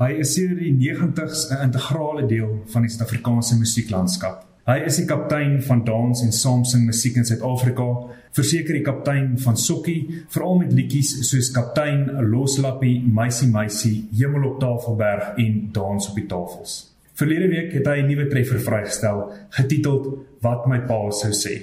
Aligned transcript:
Hy 0.00 0.14
is 0.22 0.30
sedert 0.32 0.62
die 0.62 0.72
90's 0.72 1.50
'n 1.50 1.58
integrale 1.66 2.22
deel 2.26 2.62
van 2.72 2.82
die 2.82 2.90
Suid-Afrikaanse 2.90 3.58
musieklandskap. 3.58 4.46
Hy 4.64 4.78
is 4.86 4.96
die 4.96 5.04
kaptein 5.04 5.58
van 5.62 5.84
dans 5.84 6.22
en 6.22 6.32
saamsing 6.32 6.86
musiek 6.86 7.16
in 7.16 7.26
Suid-Afrika, 7.28 7.88
verseker 8.32 8.78
die 8.78 8.82
kaptein 8.86 9.34
van 9.38 9.56
sokkie, 9.56 10.24
veral 10.28 10.56
met 10.62 10.72
liedjies 10.72 11.28
soos 11.28 11.50
Kaptein 11.52 12.06
Loslappie, 12.30 13.02
Meisie 13.02 13.48
Meisie, 13.48 14.08
Hemel 14.16 14.48
op 14.50 14.60
Tafelberg 14.60 15.36
en 15.36 15.68
Dans 15.72 16.08
op 16.08 16.16
die 16.16 16.26
Tafels. 16.26 16.94
Verlede 17.14 17.48
week 17.48 17.72
het 17.72 17.86
hy 17.86 18.00
'n 18.00 18.06
nuwe 18.06 18.26
treffer 18.28 18.60
vrygestel, 18.60 19.32
getiteld 19.50 20.08
Wat 20.40 20.66
my 20.66 20.78
pa 20.78 21.10
sou 21.10 21.32
sê. 21.32 21.60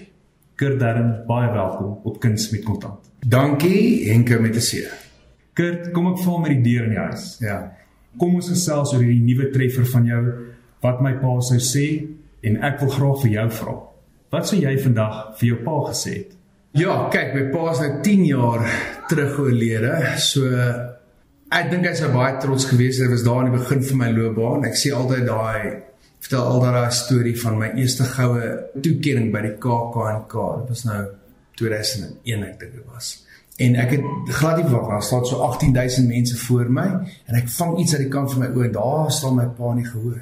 Kurt 0.55 0.79
Darren, 0.79 1.23
baie 1.27 1.51
welkom 1.51 1.99
op 2.03 2.19
Kuns 2.19 2.51
met 2.51 2.63
Kontant. 2.63 2.99
Dankie 3.25 4.11
Henke 4.11 4.39
met 4.39 4.55
'n 4.55 4.59
C. 4.59 4.85
Kurt, 5.53 5.91
kom 5.91 6.11
ek 6.11 6.19
val 6.19 6.37
met 6.37 6.49
die 6.49 6.73
deur 6.73 6.83
in 6.83 6.89
die 6.89 6.99
huis. 6.99 7.37
Ja. 7.39 7.73
Kom 8.17 8.37
ons 8.39 8.49
gesels 8.49 8.93
oor 8.93 9.03
hierdie 9.03 9.25
nuwe 9.25 9.51
treffer 9.53 9.85
van 9.93 10.07
jou 10.09 10.23
wat 10.85 11.03
my 11.05 11.13
pa 11.21 11.35
sou 11.45 11.59
sê 11.61 11.87
en 12.45 12.59
ek 12.65 12.81
wil 12.81 12.91
graag 12.93 13.21
vir 13.23 13.31
jou 13.35 13.47
vra. 13.59 13.75
Wat 14.33 14.49
sou 14.49 14.59
jy 14.59 14.73
vandag 14.83 15.19
vir 15.39 15.49
jou 15.51 15.59
pa 15.65 15.77
gesê 15.87 16.13
het? 16.17 16.33
Ja, 16.77 17.07
kyk, 17.13 17.33
my 17.33 17.43
pa 17.53 17.71
is 17.71 17.81
nou 17.81 17.91
10 18.05 18.23
jaar 18.27 18.65
terug 19.09 19.39
oorlede. 19.41 19.93
So 20.21 20.49
ek 21.47 21.69
dink 21.71 21.87
hy 21.87 21.93
sou 21.97 22.09
baie 22.13 22.35
trots 22.43 22.67
gewees 22.69 22.99
het. 22.99 23.07
Hy 23.07 23.13
was 23.15 23.25
daar 23.25 23.43
aan 23.43 23.51
die 23.51 23.57
begin 23.57 23.85
van 23.89 24.01
my 24.03 24.09
loopbaan. 24.13 24.67
Ek 24.67 24.77
sê 24.77 24.91
altyd 24.93 25.25
daai 25.29 25.83
vertel 26.17 26.43
al 26.43 26.65
daai 26.65 26.91
storie 26.93 27.35
van 27.39 27.57
my 27.61 27.71
eerste 27.79 28.05
goue 28.11 28.51
toekenning 28.75 29.31
by 29.33 29.45
die 29.47 29.55
KAKNK. 29.63 30.35
Dit 30.61 30.75
was 30.75 30.83
nou 30.89 31.01
2001 31.61 32.45
ek 32.51 32.59
dink 32.61 32.77
dit 32.81 32.91
was. 32.91 33.13
En 33.57 33.75
ek 33.81 33.95
het 33.95 34.03
glad 34.37 34.59
nie 34.59 34.65
verwag 34.67 34.89
daar 34.91 35.03
staan 35.03 35.25
so 35.25 35.41
18000 35.41 36.07
mense 36.07 36.37
voor 36.37 36.71
my 36.71 36.87
en 37.25 37.37
ek 37.39 37.47
vang 37.49 37.77
iets 37.81 37.95
uit 37.95 38.03
die 38.03 38.11
kant 38.13 38.29
van 38.33 38.43
my 38.43 38.49
oë 38.53 38.67
en 38.67 38.75
daar 38.75 39.11
staan 39.11 39.39
my 39.39 39.47
pa 39.57 39.71
nie 39.73 39.85
gehoor. 39.85 40.19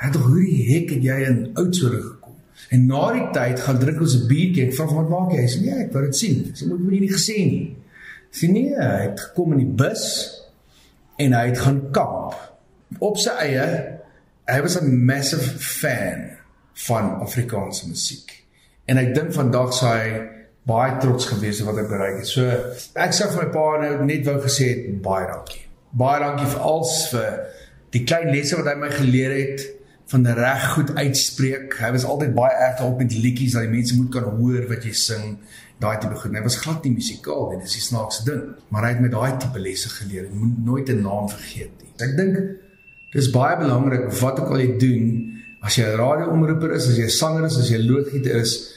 Het 0.00 0.12
tog 0.12 0.26
hoe 0.26 0.42
die 0.42 0.64
hek 0.72 0.90
het 0.96 1.04
jy 1.06 1.18
in 1.28 1.38
Oudtshoorn 1.54 2.02
gekom? 2.02 2.34
En 2.74 2.86
na 2.90 3.04
die 3.14 3.26
tyd 3.36 3.62
gaan 3.62 3.78
drink 3.78 4.00
ons 4.02 4.16
'n 4.16 4.26
biertjie. 4.26 4.66
Ek 4.66 4.74
vra 4.74 4.86
wat 4.86 5.08
maak 5.08 5.32
jy? 5.32 5.40
Hy 5.40 5.48
sê 5.48 5.60
nee, 5.60 5.78
ek 5.84 5.92
wou 5.92 6.02
dit 6.04 6.16
sien. 6.16 6.50
Sy 6.54 6.66
moet 6.66 6.80
my 6.80 6.98
nie 6.98 7.12
gesê 7.12 7.38
nie. 7.46 7.76
Sien 8.30 8.52
nie, 8.52 8.68
hy 8.74 9.02
het 9.02 9.20
gekom 9.20 9.52
in 9.52 9.58
die 9.58 9.74
bus 9.84 10.04
en 11.16 11.32
hy 11.32 11.46
het 11.46 11.58
gaan 11.58 11.80
kamp 11.92 12.34
op 12.98 13.16
sy 13.16 13.30
eie. 13.30 13.66
Hy 14.46 14.60
was 14.60 14.76
'n 14.80 15.04
massive 15.06 15.58
fan 15.58 16.30
van 16.72 17.20
Afrikaanse 17.20 17.88
musiek. 17.88 18.44
En 18.84 18.98
ek 18.98 19.14
dink 19.14 19.32
vandag 19.32 19.72
sou 19.74 19.88
hy 19.88 20.35
baie 20.66 20.96
trots 21.02 21.28
gewees 21.30 21.60
het 21.60 21.68
wat 21.68 21.78
ek 21.84 21.90
bereik 21.90 22.18
het. 22.22 22.30
So 22.30 22.42
ek 22.98 23.14
sê 23.14 23.28
vir 23.30 23.44
my 23.44 23.48
pa 23.54 23.66
nou 23.82 23.92
net 24.08 24.26
wou 24.26 24.36
gesê 24.42 24.70
het 24.72 25.02
baie 25.04 25.28
dankie. 25.30 25.62
Baie 25.96 26.22
dankie 26.24 26.48
vir 26.50 26.66
als 26.66 26.96
vir 27.12 27.38
die 27.94 28.02
klein 28.04 28.32
lesse 28.34 28.58
wat 28.58 28.70
hy 28.72 28.76
my 28.80 28.90
geleer 28.92 29.34
het 29.36 29.66
van 30.10 30.26
reg 30.38 30.66
goed 30.74 30.92
uitspreek. 30.94 31.78
Hy 31.82 31.92
was 31.94 32.06
altyd 32.06 32.34
baie 32.34 32.58
erg 32.68 32.82
op 32.86 32.98
met 33.02 33.14
liedjies 33.14 33.56
dat 33.56 33.66
die 33.66 33.72
mense 33.72 33.96
moet 33.98 34.12
kan 34.14 34.26
hoor 34.38 34.66
wat 34.70 34.84
jy 34.86 34.92
sing. 34.94 35.38
Daai 35.82 35.96
tipe 36.00 36.18
goed. 36.18 36.34
Hy 36.34 36.42
was 36.44 36.58
glad 36.62 36.86
nie 36.86 36.94
musikaal 36.94 37.50
nie. 37.50 37.62
Dis 37.64 37.78
die 37.78 37.84
snaakse 37.84 38.24
ding. 38.26 38.44
Maar 38.72 38.86
hy 38.86 38.92
het 38.94 39.02
met 39.04 39.14
daai 39.14 39.40
tipe 39.42 39.62
lesse 39.62 39.90
geleer. 39.92 40.28
Jy 40.28 40.38
moet 40.42 40.62
nooit 40.66 40.88
'n 40.90 41.02
naam 41.02 41.28
vergeet 41.28 41.74
nie. 41.82 41.92
Ek 42.00 42.16
dink 42.16 42.38
dis 43.12 43.30
baie 43.30 43.56
belangrik 43.56 44.10
wat 44.20 44.40
ook 44.40 44.50
al 44.50 44.60
jy 44.60 44.78
doen, 44.78 45.04
as 45.62 45.76
jy 45.76 45.84
'n 45.84 45.98
radioomroeper 45.98 46.72
is, 46.72 46.88
as 46.88 46.96
jy 46.96 47.04
'n 47.04 47.18
sanger 47.22 47.44
is, 47.44 47.58
as 47.58 47.70
jy 47.70 47.78
'n 47.78 47.86
loodgieter 47.86 48.36
is, 48.40 48.75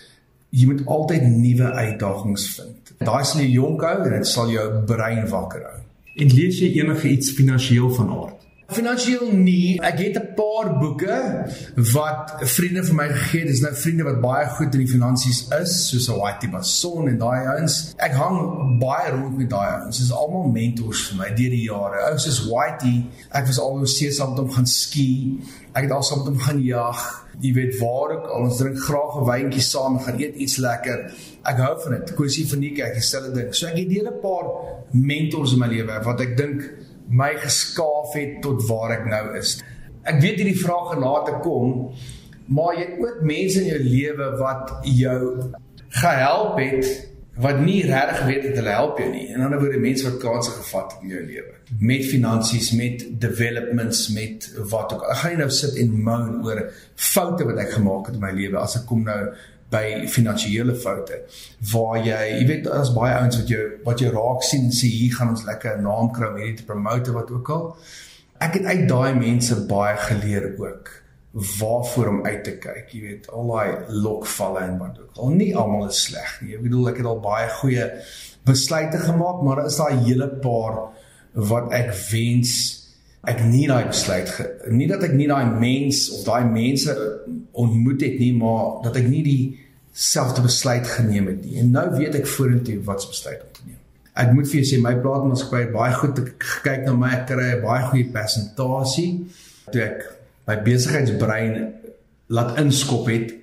jy 0.50 0.66
moet 0.70 0.86
altyd 0.86 1.28
nuwe 1.30 1.72
uitdagings 1.72 2.48
vind. 2.56 2.94
Daai 3.06 3.24
sal 3.26 3.44
jou 3.46 3.52
jonk 3.52 3.86
hou 3.86 3.96
en 4.04 4.16
dit 4.18 4.28
sal 4.28 4.52
jou 4.54 4.66
brein 4.90 5.28
wakker 5.30 5.64
hou. 5.68 5.80
En 6.20 6.34
lees 6.36 6.60
jy 6.60 6.72
enige 6.82 7.08
iets 7.10 7.34
finansiëel 7.38 7.92
van 7.96 8.10
aard? 8.16 8.39
Finansieel 8.70 9.32
nie. 9.34 9.80
Ek 9.82 9.98
het 9.98 10.18
'n 10.18 10.34
paar 10.38 10.78
boeke 10.78 11.46
wat 11.94 12.34
vriende 12.42 12.84
vir 12.84 12.96
my 12.96 13.08
gegee 13.08 13.40
het. 13.40 13.50
Dis 13.50 13.62
nou 13.62 13.74
vriende 13.74 14.04
wat 14.04 14.22
baie 14.22 14.46
goed 14.46 14.74
in 14.74 14.80
die 14.86 14.92
finansies 14.92 15.48
is, 15.62 15.90
soos 15.90 16.08
Whitey 16.08 16.50
Bason 16.50 17.08
en 17.08 17.18
daai 17.18 17.48
ouens. 17.48 17.94
Ek 17.98 18.12
hang 18.12 18.38
baie 18.80 19.12
rond 19.12 19.38
met 19.38 19.50
daai 19.50 19.82
ouens. 19.82 19.98
Dis 19.98 20.12
almal 20.12 20.52
mentors 20.52 21.08
vir 21.08 21.18
my 21.18 21.30
deur 21.34 21.50
die 21.50 21.64
jare. 21.64 22.04
Ouens 22.10 22.24
soos 22.24 22.46
Whitey, 22.46 23.06
ek 23.32 23.48
was 23.48 23.60
al 23.60 23.72
oor 23.72 23.88
saam 23.88 24.30
met 24.30 24.40
hom 24.40 24.52
gaan 24.52 24.68
ski. 24.68 25.40
Ek 25.74 25.84
het 25.84 25.92
al 25.92 26.04
saam 26.04 26.18
met 26.20 26.28
hom 26.28 26.40
gaan 26.40 26.64
jag. 26.64 27.26
Jy 27.42 27.54
weet 27.54 27.80
waar 27.80 28.12
ook 28.12 28.28
al 28.28 28.44
ons 28.44 28.58
drink 28.58 28.78
graag 28.78 29.16
'n 29.16 29.26
wyntjie 29.26 29.62
saam 29.62 29.98
en 29.98 30.04
gaan 30.04 30.20
eet 30.20 30.36
iets 30.36 30.58
lekker. 30.58 31.12
Ek 31.44 31.58
hou 31.58 31.82
van 31.82 31.92
dit. 31.92 32.14
Kosie 32.14 32.48
van 32.48 32.60
die 32.60 32.74
kyk, 32.74 32.94
dieselfde 32.94 33.32
ding. 33.34 33.56
So 33.56 33.68
ek 33.68 33.78
het 33.78 33.88
'n 33.88 33.92
hele 33.92 34.12
paar 34.12 34.46
mentors 34.92 35.54
in 35.54 35.60
my 35.60 35.68
lewe 35.68 36.04
wat 36.04 36.22
ek 36.22 36.38
dink 36.38 36.62
my 37.10 37.34
geskaaf 37.42 38.14
het 38.18 38.40
tot 38.46 38.64
waar 38.70 38.96
ek 39.00 39.06
nou 39.10 39.26
is. 39.40 39.58
Ek 40.08 40.22
weet 40.22 40.40
hierdie 40.42 40.60
vraag 40.62 40.94
gaan 40.94 41.04
later 41.06 41.40
kom, 41.44 41.90
maar 42.50 42.78
jy 42.78 42.86
het 42.86 43.04
ook 43.04 43.22
mense 43.28 43.62
in 43.62 43.70
jou 43.74 43.84
lewe 43.84 44.32
wat 44.40 44.74
jou 44.88 45.22
gehelp 46.00 46.60
het 46.62 46.90
wat 47.40 47.62
nie 47.64 47.82
regtig 47.88 48.26
weet 48.28 48.44
dat 48.50 48.58
hulle 48.60 48.74
help 48.76 48.98
jou 49.00 49.08
nie. 49.14 49.28
In 49.32 49.44
ander 49.46 49.62
woorde 49.62 49.80
mense 49.80 50.04
wat 50.06 50.18
kansse 50.22 50.52
gevat 50.58 50.98
in 51.02 51.14
jou 51.14 51.22
lewe 51.24 51.56
met 51.78 52.06
finansies, 52.06 52.72
met 52.72 53.06
developments, 53.22 54.08
met 54.10 54.50
wat 54.72 54.94
ook 54.94 55.04
al. 55.06 55.14
Ek 55.14 55.22
gaan 55.22 55.36
nie 55.36 55.42
nou 55.44 55.52
sit 55.54 55.78
en 55.80 55.94
moan 56.04 56.42
oor 56.46 56.64
foute 56.96 57.46
wat 57.46 57.62
ek 57.62 57.76
gemaak 57.78 58.10
het 58.10 58.18
in 58.18 58.24
my 58.26 58.34
lewe 58.36 58.58
as 58.60 58.80
ek 58.82 58.88
kom 58.90 59.06
nou 59.06 59.20
by 59.70 60.08
finansiële 60.10 60.76
foute 60.76 61.20
waar 61.72 61.98
jy, 62.02 62.22
jy 62.40 62.46
weet 62.50 62.64
daar's 62.66 62.94
baie 62.96 63.14
ouens 63.18 63.38
wat 63.38 63.52
jou 63.54 63.66
wat 63.86 64.02
jou 64.02 64.14
raak 64.14 64.46
sien 64.46 64.70
en 64.70 64.74
sê 64.76 64.90
hier 64.90 65.14
gaan 65.18 65.34
ons 65.36 65.46
lekker 65.46 65.78
'n 65.78 65.84
naam 65.84 66.12
kry 66.12 66.32
om 66.32 66.40
hierdie 66.42 66.62
te 66.62 66.66
promote 66.66 67.12
wat 67.12 67.32
ook 67.32 67.50
al. 67.50 67.78
Ek 68.40 68.54
het 68.54 68.66
uit 68.66 68.88
daai 68.88 69.14
mense 69.14 69.56
baie 69.68 69.98
geleer 69.98 70.56
ook 70.58 70.90
waarvoor 71.60 72.08
om 72.08 72.26
uit 72.26 72.44
te 72.44 72.58
kyk. 72.58 72.90
Jy 72.90 73.02
weet, 73.02 73.30
al 73.30 73.48
daai 73.48 73.78
lokvalle 73.90 74.60
en 74.60 74.78
wat 74.78 75.00
ook 75.00 75.18
al. 75.18 75.30
Nie 75.30 75.56
almal 75.56 75.88
is 75.88 76.02
sleg 76.04 76.42
nie. 76.42 76.56
Ek 76.56 76.64
bedoel 76.64 76.90
ek 76.90 76.98
het 76.98 77.06
al 77.06 77.20
baie 77.20 77.50
goeie 77.50 77.86
besluite 78.46 78.98
gemaak, 78.98 79.44
maar 79.44 79.56
daar 79.56 79.70
is 79.70 79.78
daai 79.78 80.04
hele 80.08 80.28
paar 80.42 80.90
wat 81.34 81.72
ek 81.72 81.94
wens 82.10 82.79
ek 83.28 83.42
nie 83.44 83.68
daai 83.68 83.90
besluit 83.90 84.30
ge, 84.32 84.46
nie 84.72 84.88
dat 84.88 85.04
ek 85.04 85.16
nie 85.18 85.28
daai 85.28 85.50
mens 85.60 86.06
of 86.16 86.24
daai 86.28 86.46
mense 86.48 86.94
ontmoet 87.60 88.06
het 88.06 88.20
nie, 88.22 88.32
maar 88.38 88.80
dat 88.86 88.96
ek 89.02 89.10
nie 89.12 89.24
dieselfde 89.26 90.46
besluit 90.46 90.88
geneem 90.88 91.28
het 91.34 91.44
nie. 91.44 91.58
En 91.60 91.74
nou 91.76 91.86
weet 91.98 92.16
ek 92.22 92.30
vorentoe 92.30 92.78
wat 92.88 93.04
se 93.04 93.12
besluit 93.12 93.42
om 93.44 93.52
te 93.58 93.66
neem. 93.66 93.80
Ek 94.20 94.32
moet 94.36 94.48
vir 94.48 94.62
jou 94.62 94.70
sê 94.72 94.80
my 94.84 94.96
plaasmaatskappy 95.04 95.66
het 95.66 95.76
baie 95.76 95.98
goed 96.00 96.22
gekyk 96.24 96.88
na 96.88 96.96
my, 96.96 97.12
ek 97.20 97.28
kry 97.32 97.50
'n 97.58 97.62
baie 97.64 97.84
goeie 97.92 98.08
persentasie. 98.16 99.12
Toe 99.72 99.84
ek 99.84 100.00
my 100.48 100.56
besigheidsbrein 100.64 101.74
laat 102.30 102.58
inskop 102.60 103.08
het, 103.08 103.36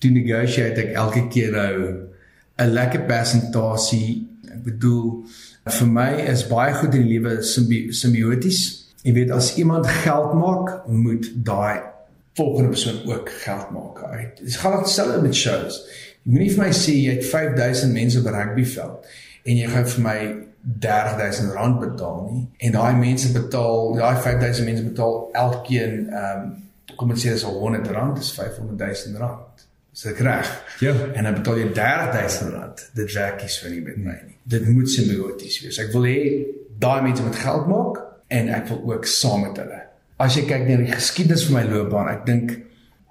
toe 0.00 0.10
negotiate 0.10 0.86
ek 0.86 0.94
elke 0.94 1.28
keer 1.28 1.52
nou 1.52 2.06
'n 2.58 2.74
lekker 2.74 3.06
persentasie. 3.06 4.26
Ek 4.50 4.62
bedoel 4.64 5.24
vir 5.66 5.86
my 5.86 6.10
is 6.26 6.46
baie 6.48 6.74
goed 6.74 6.94
in 6.94 7.06
die 7.06 7.18
lewe 7.18 7.42
simbioties. 7.42 8.79
Jy 9.02 9.12
weet 9.16 9.30
as 9.30 9.54
iemand 9.56 9.86
geld 9.86 10.34
maak, 10.36 10.86
moet 10.86 11.30
daai 11.34 11.80
volgende 12.34 12.68
persoon 12.68 13.00
ook 13.06 13.30
geld 13.30 13.70
maak 13.70 14.02
uit. 14.02 14.36
Dit 14.42 14.56
gaan 14.56 14.82
dieselfde 14.82 15.22
met 15.22 15.34
shows. 15.34 15.80
Jy 16.22 16.32
moenie 16.32 16.52
vir 16.52 16.64
my 16.64 16.70
sê 16.76 16.94
jy 16.94 17.16
het 17.16 17.26
5000 17.26 17.92
mense 17.92 18.20
'n 18.20 18.34
rugbyveld 18.36 19.06
en 19.42 19.56
jy 19.56 19.68
gaan 19.68 19.88
vir 19.88 20.02
my 20.02 20.18
30000 20.80 21.52
rand 21.52 21.78
betaal 21.80 22.28
nie. 22.32 22.48
En 22.56 22.72
daai 22.72 22.94
mense 22.96 23.32
betaal 23.32 23.94
daai 23.94 24.16
5000 24.16 24.64
mense 24.64 24.84
betaal 24.84 25.28
elkeen 25.32 26.10
ehm 26.10 26.42
um, 26.42 26.58
kom 26.96 27.10
ons 27.10 27.22
sê 27.24 27.32
dis 27.32 27.42
100 27.42 27.86
rand 27.88 28.16
dis 28.16 28.32
500000 28.32 29.16
rand. 29.16 29.66
Is 29.92 30.02
dit 30.02 30.20
reg? 30.20 30.50
Ja. 30.80 30.94
En 31.14 31.24
dan 31.24 31.34
betaal 31.34 31.56
jy 31.58 31.72
30000 31.72 32.52
rand. 32.52 32.90
Dit 32.94 33.12
werk 33.12 33.40
nie 33.40 33.48
so 33.48 33.68
nie 33.68 33.80
met 33.80 33.96
my 33.96 34.18
nie. 34.26 34.36
Dit 34.42 34.68
moet 34.68 34.90
simbioties 34.90 35.60
wees. 35.62 35.78
Ek 35.78 35.92
wil 35.92 36.04
hê 36.04 36.20
daai 36.78 37.02
mense 37.02 37.22
moet 37.22 37.36
geld 37.36 37.66
maak 37.66 37.99
en 38.30 38.48
ek 38.48 38.68
wil 38.72 38.82
ook 38.94 39.06
saam 39.10 39.46
met 39.46 39.60
hulle 39.62 39.80
as 40.20 40.36
jy 40.36 40.44
kyk 40.48 40.66
na 40.68 40.80
die 40.82 40.92
geskiedenis 40.92 41.46
van 41.48 41.60
my 41.60 41.64
loopbaan 41.70 42.12
ek 42.12 42.26
dink 42.28 42.58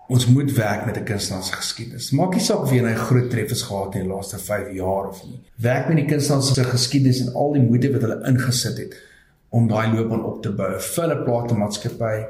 ons 0.10 0.26
moet 0.26 0.52
werk 0.58 0.86
met 0.86 0.98
'n 0.98 1.04
kunstenaar 1.04 1.44
se 1.44 1.54
geskiedenis. 1.54 2.12
Maak 2.12 2.34
nie 2.34 2.42
saak 2.42 2.64
of 2.64 2.72
jy 2.72 2.82
'n 2.82 2.96
groot 2.96 3.30
treffers 3.30 3.62
gehad 3.62 3.94
het 3.94 4.02
in 4.02 4.08
die 4.08 4.14
laaste 4.16 4.38
5 4.38 4.74
jaar 4.74 5.08
of 5.08 5.24
nie. 5.24 5.40
Werk 5.56 5.88
met 5.88 5.98
die 5.98 6.06
kunstenaar 6.06 6.42
se 6.42 6.64
geskiedenis 6.64 7.22
en 7.22 7.34
al 7.34 7.54
die 7.54 7.62
moeite 7.62 7.92
wat 7.92 8.02
hulle 8.02 8.28
ingesit 8.28 8.78
het 8.78 8.94
om 9.50 9.68
daai 9.68 9.94
loopbaan 9.94 10.24
op 10.24 10.42
te 10.42 10.52
bou. 10.52 10.80
Vulle 10.80 11.24
plate 11.24 11.54
maatskappy. 11.54 12.26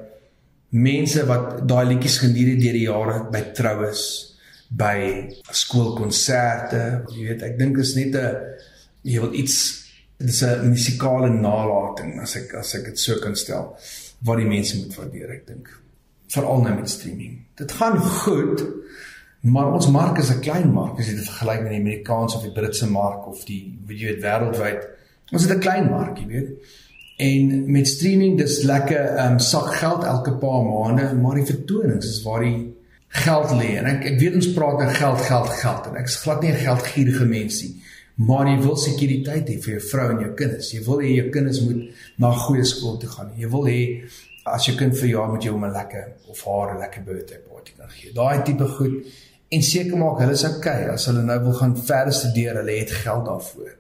Mense 0.70 1.26
wat 1.26 1.68
daai 1.68 1.86
liedjies 1.86 2.18
geniet 2.18 2.48
het 2.48 2.60
deur 2.62 2.74
die 2.74 2.88
jare 2.88 3.30
by 3.32 3.42
troues, 3.54 4.36
by 4.70 5.30
skoolkonserte. 5.52 7.04
Jy 7.16 7.28
weet, 7.28 7.42
ek 7.42 7.58
dink 7.58 7.78
is 7.78 7.96
net 7.96 8.16
'n 8.16 8.36
jy 9.04 9.20
wil 9.22 9.34
iets 9.34 9.79
dis 10.20 10.42
'n 10.44 10.70
musikale 10.70 11.30
nalatiging 11.30 12.20
as 12.22 12.36
ek 12.36 12.54
as 12.54 12.76
ek 12.76 12.86
dit 12.86 13.00
so 13.00 13.20
kan 13.20 13.36
stel 13.36 13.78
wat 14.22 14.38
die 14.38 14.46
mense 14.48 14.78
moet 14.78 14.96
waardeer, 14.96 15.32
ek 15.32 15.48
dink 15.48 15.70
veral 16.28 16.62
nou 16.62 16.76
met 16.76 16.90
streaming. 16.90 17.46
Dit 17.56 17.72
gaan 17.72 17.98
goed, 17.98 18.64
maar 19.42 19.72
ons 19.74 19.88
mark 19.88 20.18
is 20.20 20.30
'n 20.30 20.42
klein 20.42 20.74
mark 20.74 21.00
as 21.00 21.08
jy 21.08 21.16
dit 21.16 21.30
vergelyk 21.30 21.62
met 21.62 21.72
die 21.72 21.80
Amerikaanse 21.80 22.38
of 22.38 22.44
die 22.44 22.52
Britse 22.52 22.90
mark 22.90 23.28
of 23.28 23.46
die 23.46 23.80
weet 23.88 24.00
jy 24.00 24.08
weet 24.08 24.24
wêreldwyd. 24.24 24.88
Ons 25.32 25.44
het 25.48 25.58
'n 25.58 25.60
klein 25.60 25.90
mark, 25.90 26.18
jy 26.18 26.28
weet. 26.28 26.50
En 27.18 27.72
met 27.72 27.88
streaming 27.88 28.38
dis 28.38 28.64
lekker 28.64 29.26
um 29.26 29.40
sak 29.40 29.74
geld 29.76 30.04
elke 30.04 30.34
paar 30.34 30.64
maande, 30.64 31.16
maar 31.16 31.36
die 31.36 31.46
vertonings 31.46 32.06
is 32.06 32.24
waar 32.24 32.44
die 32.44 32.76
geld 33.08 33.52
lê. 33.52 33.78
En 33.78 33.86
ek 33.86 34.06
ek 34.06 34.20
weet 34.20 34.36
ons 34.36 34.54
praat 34.54 34.74
oor 34.74 34.94
geld, 34.94 35.22
geld, 35.22 35.50
geld 35.50 35.88
en 35.88 35.96
ek 35.96 36.08
is 36.08 36.16
glad 36.16 36.42
nie 36.42 36.52
'n 36.52 36.66
geldgierige 36.66 37.26
mens 37.26 37.62
nie. 37.62 37.82
Maar 38.20 38.50
jy 38.52 38.58
wil 38.66 38.76
sekuriteit 38.76 39.48
hê 39.48 39.56
vir 39.64 39.78
jou 39.78 39.84
vrou 39.92 40.10
en 40.12 40.24
jou 40.26 40.34
kinders. 40.36 40.74
Jy 40.76 40.82
wil 40.84 41.00
hê 41.06 41.14
jou 41.16 41.30
kinders 41.32 41.62
moet 41.64 41.86
na 42.20 42.34
goeie 42.36 42.66
skool 42.68 42.98
toe 43.00 43.10
gaan. 43.14 43.32
Jy 43.40 43.48
wil 43.54 43.70
hê 43.70 43.80
as 44.50 44.68
jou 44.68 44.76
kind 44.80 44.96
verjaar 44.98 45.30
moet 45.32 45.46
jy 45.46 45.54
hom 45.54 45.66
'n 45.66 45.74
lekker 45.74 46.06
of 46.28 46.44
haar 46.46 46.74
'n 46.76 46.80
lekker 46.80 47.04
birthday 47.04 47.40
party 47.48 47.72
kan 47.78 47.90
gee. 47.90 48.12
Daai 48.14 48.44
tipe 48.44 48.68
goed 48.78 49.06
en 49.50 49.62
seker 49.62 49.98
maak 49.98 50.20
hulle 50.20 50.32
is 50.32 50.44
okay 50.44 50.88
as 50.94 51.06
hulle 51.06 51.24
nou 51.24 51.40
wil 51.44 51.54
gaan 51.54 51.76
verder 51.78 52.14
studeer, 52.14 52.56
hulle 52.56 52.80
het 52.80 52.92
geld 52.92 53.26
daarvoor. 53.26 53.72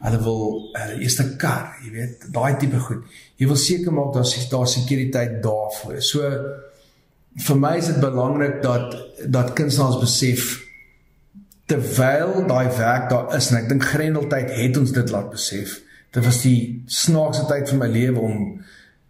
Hulle 0.00 0.22
wil 0.22 0.70
uh, 0.76 1.02
eerste 1.02 1.36
kar, 1.36 1.74
jy 1.84 1.90
weet, 1.90 2.32
daai 2.32 2.56
tipe 2.56 2.78
goed. 2.78 3.02
Jy 3.36 3.46
wil 3.46 3.56
seker 3.56 3.92
maak 3.92 4.14
daar's 4.14 4.48
daar 4.48 4.66
sekuriteit 4.66 5.42
daarvoor. 5.42 6.00
So 6.02 6.20
vir 7.36 7.56
my 7.56 7.76
is 7.78 7.86
dit 7.86 8.00
belangrik 8.00 8.62
dat 8.62 8.96
dat 9.26 9.52
kunstenaars 9.52 10.00
besef 10.00 10.67
terwyl 11.68 12.46
daai 12.48 12.68
werk 12.78 13.10
daar 13.12 13.36
is 13.36 13.50
en 13.52 13.60
ek 13.60 13.68
dink 13.68 13.84
Grendeltyd 13.84 14.50
het 14.56 14.76
ons 14.80 14.92
dit 14.96 15.10
laat 15.12 15.30
besef. 15.30 15.78
Dit 16.16 16.24
was 16.24 16.40
die 16.42 16.82
snaakste 16.88 17.44
tyd 17.50 17.68
van 17.68 17.82
my 17.82 17.88
lewe 17.92 18.22
om 18.24 18.44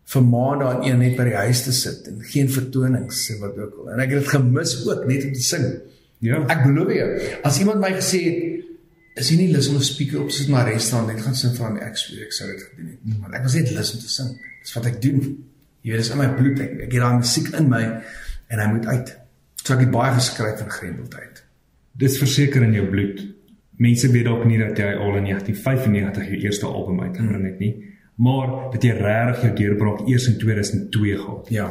vir 0.09 0.25
maande 0.25 0.65
aan 0.65 0.87
een 0.87 1.03
net 1.05 1.19
by 1.19 1.29
die 1.29 1.37
huis 1.37 1.63
te 1.67 1.75
sit 1.77 2.09
en 2.11 2.23
geen 2.33 2.49
vertonings 2.51 3.27
en 3.35 3.43
wat 3.45 3.59
ook 3.61 3.77
al. 3.83 3.91
En 3.95 4.03
ek 4.03 4.15
het 4.15 4.25
dit 4.25 4.33
gemis 4.35 4.75
ook 4.87 5.05
net 5.11 5.27
om 5.29 5.35
te 5.37 5.45
sing. 5.45 5.67
Ja. 6.25 6.41
Ek 6.51 6.65
belowe 6.65 6.97
jou, 6.97 7.09
as 7.47 7.61
iemand 7.63 7.83
my 7.85 7.93
gesê 7.95 8.23
het 8.27 8.65
is 9.19 9.31
jy 9.33 9.37
nie 9.41 9.53
lus 9.53 9.69
om 9.71 9.77
'n 9.79 9.87
speaker 9.87 10.23
op 10.23 10.31
te 10.31 10.37
sit 10.37 10.49
na 10.49 10.63
'n 10.63 10.73
restaurant 10.73 11.13
net 11.13 11.23
gaan 11.23 11.35
sing 11.35 11.55
my 11.59 11.81
ek 11.81 11.97
sê 11.99 12.23
ek 12.27 12.33
sou 12.33 12.47
dit 12.51 12.63
gedoen 12.63 12.89
het. 12.91 13.19
Maar 13.21 13.33
ek 13.39 13.43
was 13.43 13.55
net 13.55 13.71
lus 13.71 13.93
om 13.95 14.01
te 14.01 14.09
sing. 14.09 14.31
Dis 14.63 14.75
wat 14.75 14.87
ek 14.87 15.03
doen. 15.03 15.21
Jy 15.83 15.91
weet 15.91 16.01
dis 16.01 16.11
in 16.11 16.19
my 16.19 16.29
bloed 16.35 16.61
ek, 16.61 16.73
ek 16.73 16.93
het 16.93 17.03
daai 17.03 17.19
musiek 17.19 17.53
in 17.55 17.69
my 17.69 17.85
en 18.49 18.59
hy 18.59 18.67
moet 18.73 18.87
uit. 18.87 19.17
So 19.63 19.75
ek 19.75 19.81
het 19.81 19.91
baie 19.91 20.15
geskryf 20.15 20.61
in 20.61 20.71
Grendeltyd. 20.71 21.38
Dis 21.99 22.19
verseker 22.19 22.63
in 22.63 22.77
jou 22.79 22.87
bloed. 22.91 23.25
Mense 23.79 24.11
weet 24.11 24.25
dalk 24.25 24.45
nie 24.47 24.59
dat 24.59 24.79
jy 24.79 24.95
al 24.95 25.19
in 25.19 25.31
1995 25.31 26.33
jou 26.33 26.41
eerste 26.47 26.67
album 26.67 27.01
uitgebring 27.03 27.47
het 27.47 27.63
nie 27.63 27.75
maar 28.19 28.73
dat 28.73 28.83
jy 28.83 28.95
regtig 28.99 29.45
jou 29.45 29.53
deurbraak 29.61 30.09
eers 30.11 30.27
in 30.27 30.39
2002 30.41 31.19
gehad. 31.21 31.51
Ja. 31.55 31.69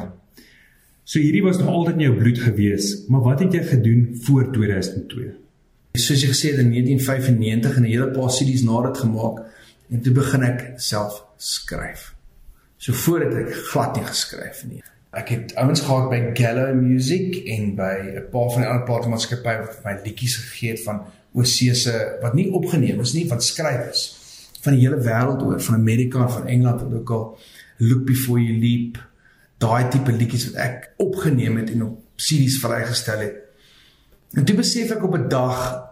So 1.03 1.19
hierdie 1.19 1.43
was 1.43 1.59
nog 1.59 1.67
altyd 1.73 1.99
in 1.99 2.05
jou 2.05 2.13
bloed 2.19 2.39
gewees, 2.39 2.87
maar 3.11 3.23
wat 3.25 3.43
het 3.43 3.55
jy 3.55 3.63
gedoen 3.67 4.05
voor 4.23 4.47
2002? 4.55 5.33
Soos 5.99 6.23
jy 6.23 6.31
gesê 6.31 6.53
het 6.53 6.61
in 6.63 6.71
1995 6.71 7.75
en 7.75 7.83
'n 7.83 7.91
hele 7.91 8.11
paar 8.15 8.31
CD's 8.31 8.63
na 8.63 8.81
dit 8.87 8.97
gemaak 8.97 9.43
en 9.91 10.01
toe 10.01 10.13
begin 10.13 10.43
ek 10.43 10.73
self 10.75 11.23
skryf. 11.37 12.13
So 12.77 12.93
voordat 12.93 13.33
ek 13.33 13.53
glad 13.71 13.95
nie 13.95 14.05
geskryf 14.05 14.63
nie. 14.69 14.83
Ek 15.15 15.29
het 15.31 15.55
ouens 15.55 15.81
gehad 15.81 16.09
by 16.11 16.19
Gallo 16.35 16.73
Music 16.75 17.35
en 17.47 17.75
by 17.75 17.95
'n 18.19 18.29
paar 18.31 18.51
van 18.51 18.61
die 18.61 18.69
ander 18.69 18.83
platenmaatskappye 18.83 19.59
wat 19.59 19.83
my 19.83 19.99
liedjies 20.03 20.35
gegee 20.35 20.69
het 20.69 20.83
van 20.83 21.05
Oseese 21.33 22.17
wat 22.21 22.33
nie 22.33 22.51
opgeneem 22.51 22.99
is 22.99 23.13
nie, 23.13 23.27
wat 23.27 23.43
skryf 23.43 23.89
is 23.89 24.17
van 24.61 24.73
die 24.73 24.81
hele 24.81 24.99
wêreld 24.99 25.43
oor, 25.45 25.61
van 25.61 25.75
Amerika, 25.75 26.29
van 26.29 26.47
Engeland 26.47 26.81
en 26.81 26.93
ook 26.93 27.09
al 27.09 27.37
Look 27.77 28.05
Before 28.05 28.41
You 28.41 28.59
Leap, 28.59 28.97
daai 29.57 29.87
tipe 29.87 30.11
liedjies 30.11 30.49
wat 30.49 30.55
ek 30.55 30.89
opgeneem 30.97 31.57
het 31.57 31.69
en 31.69 31.83
op 31.83 31.99
CD's 32.15 32.57
vrygestel 32.59 33.19
het. 33.19 33.37
En 34.33 34.43
toe 34.43 34.55
besef 34.55 34.91
ek 34.91 35.03
op 35.03 35.15
'n 35.15 35.29
dag 35.29 35.85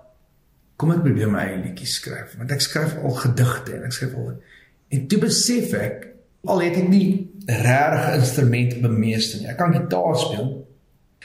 kom 0.75 0.91
ek 0.91 1.03
probeer 1.03 1.31
my 1.31 1.39
eie 1.39 1.61
liedjies 1.63 1.93
skryf, 1.93 2.35
want 2.37 2.51
ek 2.51 2.61
skryf 2.61 2.97
al 2.97 3.11
gedigte 3.11 3.73
en 3.73 3.83
ek 3.83 3.91
skryf 3.91 4.13
al 4.13 4.41
en 4.89 5.07
toe 5.07 5.19
besef 5.19 5.73
ek 5.73 6.14
al 6.51 6.61
het 6.65 6.77
ek 6.79 6.87
nie 6.91 7.07
regtig 7.45 8.19
instrument 8.19 8.77
bemeester 8.81 9.41
nie. 9.41 9.49
Ek 9.51 9.59
kan 9.59 9.73
gitaar 9.75 10.17
speel, 10.19 10.47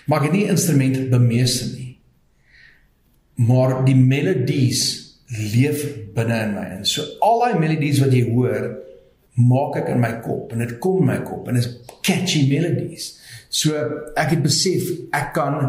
maar 0.06 0.20
ek 0.20 0.30
het 0.30 0.36
nie 0.36 0.48
instrument 0.52 0.98
bemeester 1.12 1.70
nie. 1.74 1.88
Maar 3.40 3.80
die 3.86 3.96
melodies 3.96 4.82
leef 5.30 5.84
binne 6.14 6.42
in 6.44 6.54
my. 6.56 6.66
En 6.78 6.86
so 6.88 7.06
al 7.24 7.44
daai 7.44 7.60
melodies 7.62 8.02
wat 8.02 8.14
jy 8.14 8.24
hoor, 8.28 8.68
maak 9.40 9.78
ek 9.80 9.92
in 9.94 10.02
my 10.02 10.12
kop 10.24 10.52
en 10.52 10.64
dit 10.64 10.74
kom 10.82 11.04
in 11.04 11.12
my 11.12 11.20
kop 11.24 11.48
en 11.48 11.56
dit 11.56 11.64
is 11.64 11.96
catchy 12.04 12.44
melodies. 12.50 13.14
So 13.48 13.78
ek 14.18 14.34
het 14.34 14.44
besef 14.44 14.90
ek 15.16 15.32
kan 15.36 15.60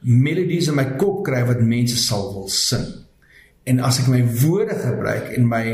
melodies 0.00 0.70
in 0.70 0.78
my 0.78 0.86
kop 1.00 1.24
kry 1.26 1.42
wat 1.48 1.60
mense 1.60 1.98
sal 2.00 2.30
wil 2.34 2.48
sing. 2.52 2.86
En 3.68 3.82
as 3.84 4.00
ek 4.02 4.08
my 4.10 4.22
woorde 4.40 4.78
gebruik 4.80 5.34
en 5.36 5.48
my 5.50 5.64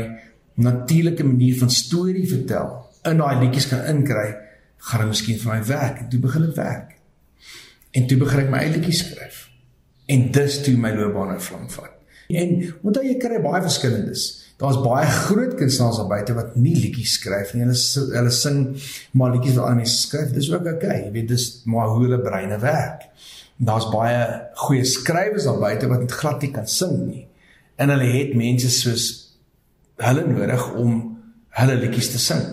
natuurlike 0.57 1.23
manier 1.23 1.57
van 1.59 1.71
storie 1.73 2.27
vertel, 2.29 2.71
in 3.07 3.21
daai 3.21 3.35
liedjies 3.43 3.69
kan 3.71 3.85
inkry, 3.87 4.29
gaan 4.89 5.03
dit 5.05 5.13
miskien 5.13 5.39
vir 5.41 5.53
my 5.53 5.59
werk. 5.69 6.01
En 6.01 6.09
toe 6.09 6.19
begin 6.23 6.47
dit 6.47 6.57
werk. 6.57 6.95
En 7.97 8.07
toe 8.07 8.17
begin 8.21 8.43
ek 8.45 8.49
my 8.53 8.63
eie 8.63 8.73
liedjies 8.73 9.03
skryf. 9.05 9.45
En 10.11 10.27
dis 10.35 10.57
toe 10.63 10.75
my 10.79 10.91
loopbaan 10.95 11.35
in 11.35 11.43
vlam 11.43 11.69
vat. 11.71 11.93
En 12.27 12.53
onthou 12.83 13.03
jy 13.05 13.15
kry 13.21 13.39
baie 13.43 13.63
verskillendes. 13.63 14.25
Daar's 14.57 14.79
baie 14.81 15.05
groot 15.05 15.53
kunstenaars 15.55 15.99
daar 16.01 16.09
buite 16.09 16.33
wat 16.33 16.55
nie 16.57 16.75
liedjies 16.75 17.17
skryf 17.19 17.53
nie. 17.53 17.63
Hulle 17.63 17.77
hulle 18.17 18.33
sing 18.33 18.59
maar 19.13 19.35
liedjies 19.35 19.57
wat 19.59 19.69
ander 19.69 19.83
mense 19.83 20.01
skryf. 20.01 20.33
Dis 20.35 20.49
ook. 20.51 20.65
Okay. 20.77 21.03
Jy 21.05 21.13
weet 21.13 21.29
dis 21.31 21.45
maar 21.69 21.91
hoe 21.93 22.03
hulle 22.07 22.19
breine 22.25 22.57
werk. 22.63 23.07
Daar's 23.57 23.87
baie 23.93 24.25
goeie 24.65 24.85
skrywers 24.85 25.47
daar 25.49 25.61
buite 25.61 25.89
wat 25.89 26.11
glad 26.11 26.43
nie 26.43 26.51
kan 26.53 26.67
sing 26.69 26.97
nie. 27.05 27.23
En 27.77 27.93
hulle 27.93 28.09
het 28.11 28.35
mense 28.37 28.69
soos 28.73 29.07
hulle 29.97 30.25
nodig 30.27 30.73
om 30.73 30.97
hulle 31.57 31.75
liedjies 31.81 32.11
te 32.13 32.21
sing. 32.21 32.43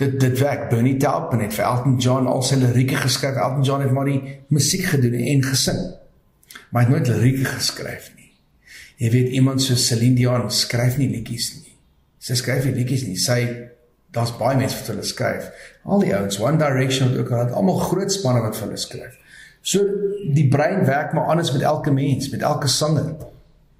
Dit 0.00 0.18
dit 0.20 0.38
werk. 0.40 0.68
Bernie 0.70 0.96
Taupin 0.98 1.44
het 1.44 1.54
vir 1.54 1.66
Elton 1.68 1.98
John 2.02 2.26
al 2.30 2.42
sy 2.42 2.58
lirieke 2.58 2.98
geskryf. 2.98 3.38
Elton 3.38 3.66
John 3.66 3.84
het 3.84 3.94
maar 3.94 4.10
die 4.10 4.40
musiek 4.54 4.88
gedoen 4.90 5.14
en 5.14 5.44
gesing. 5.46 5.82
Maar 6.70 6.82
hy 6.82 6.88
het 6.88 6.94
nooit 6.94 7.12
lirieke 7.12 7.52
geskryf 7.52 8.10
nie. 8.16 8.32
Jy 9.02 9.10
weet 9.10 9.36
iemand 9.38 9.62
so 9.62 9.78
Celine 9.78 10.18
Dion 10.18 10.50
skryf 10.50 10.98
nie 10.98 11.10
liedjies 11.10 11.52
nie. 11.60 11.76
Sy 12.18 12.38
skryf 12.40 12.66
nie 12.66 12.74
liedjies 12.78 13.06
nie. 13.06 13.18
Sy 13.20 13.38
daar's 14.14 14.34
baie 14.38 14.58
mense 14.58 14.78
wat 14.78 14.90
hulle 14.92 15.06
skryf. 15.06 15.50
Al 15.84 16.02
die 16.02 16.14
ouens 16.14 16.38
One 16.42 16.58
Direction 16.58 17.10
het 17.10 17.20
ook 17.22 17.30
al 17.34 17.54
almal 17.58 17.78
groot 17.82 18.12
spanne 18.14 18.42
wat 18.42 18.58
vir 18.58 18.68
hulle 18.68 18.80
skryf. 18.80 19.20
So 19.64 19.82
die 20.34 20.46
brein 20.50 20.84
werk 20.86 21.14
maar 21.14 21.30
anders 21.32 21.52
met 21.54 21.62
elke 21.62 21.92
mens, 21.94 22.28
met 22.30 22.42
elke 22.42 22.68
sanger. 22.68 23.14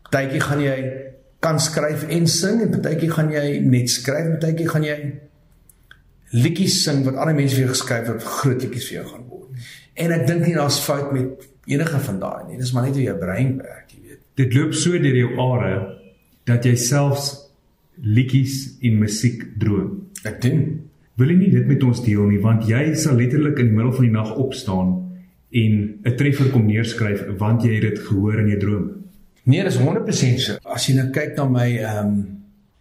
Partytjie 0.07 0.41
gaan 0.41 0.63
jy 0.63 0.77
kan 1.45 1.61
skryf 1.61 2.07
en 2.17 2.29
sing 2.31 2.63
en 2.65 2.73
partytjie 2.73 3.13
gaan 3.13 3.31
jy 3.35 3.47
net 3.69 3.93
skryf 3.93 4.27
en 4.27 4.37
partytjie 4.39 4.69
gaan 4.73 4.89
jy 4.89 4.99
liedjies 6.35 6.81
sing 6.83 7.05
wat 7.07 7.21
ander 7.21 7.37
mense 7.37 7.55
vir 7.55 7.67
jou 7.67 7.73
geskryf 7.75 8.09
het, 8.11 8.31
groot 8.41 8.65
liedjies 8.65 8.89
vir 8.91 8.97
jou 8.99 9.09
gaan 9.13 9.27
word. 9.31 9.67
En 9.95 10.15
ek 10.17 10.27
dink 10.27 10.47
nie 10.49 10.57
daar's 10.57 10.81
fout 10.83 11.13
met 11.15 11.45
enige 11.71 12.01
van 12.09 12.17
daai 12.23 12.41
nie. 12.49 12.59
Dis 12.59 12.73
maar 12.75 12.89
net 12.89 12.97
hoe 12.99 13.07
jou 13.07 13.19
brein 13.21 13.59
werk 13.61 13.85
dit 14.39 14.55
loop 14.55 14.75
so 14.75 14.99
deur 14.99 15.17
jou 15.17 15.31
are 15.43 15.75
dat 16.49 16.67
jy 16.67 16.75
selfs 16.79 17.31
liedjies 18.03 18.81
en 18.85 18.99
musiek 18.99 19.45
droom. 19.61 20.09
Ek 20.27 20.41
doen. 20.43 20.65
Wil 21.21 21.31
jy 21.31 21.39
nie 21.39 21.53
dit 21.53 21.69
met 21.71 21.85
ons 21.87 22.03
deel 22.03 22.27
nie 22.33 22.43
want 22.43 22.67
jy 22.67 22.83
sal 22.99 23.19
letterlik 23.21 23.61
in 23.63 23.71
die 23.71 23.77
middel 23.77 23.95
van 23.95 24.09
die 24.09 24.15
nag 24.17 24.35
opstaan 24.35 24.93
en 25.55 25.73
'n 26.03 26.17
treffer 26.19 26.51
kom 26.51 26.67
neerskryf 26.67 27.23
want 27.39 27.63
jy 27.63 27.79
het 27.79 27.95
dit 27.95 27.99
gehoor 27.99 28.41
in 28.41 28.49
jou 28.49 28.61
droom. 28.61 28.87
Nee, 29.47 29.65
dis 29.65 29.77
100% 29.77 30.41
so. 30.41 30.57
As 30.65 30.87
jy 30.89 30.95
nou 30.97 31.11
kyk 31.13 31.37
na 31.37 31.45
my 31.45 31.69
ehm 31.77 31.99
um, 32.01 32.15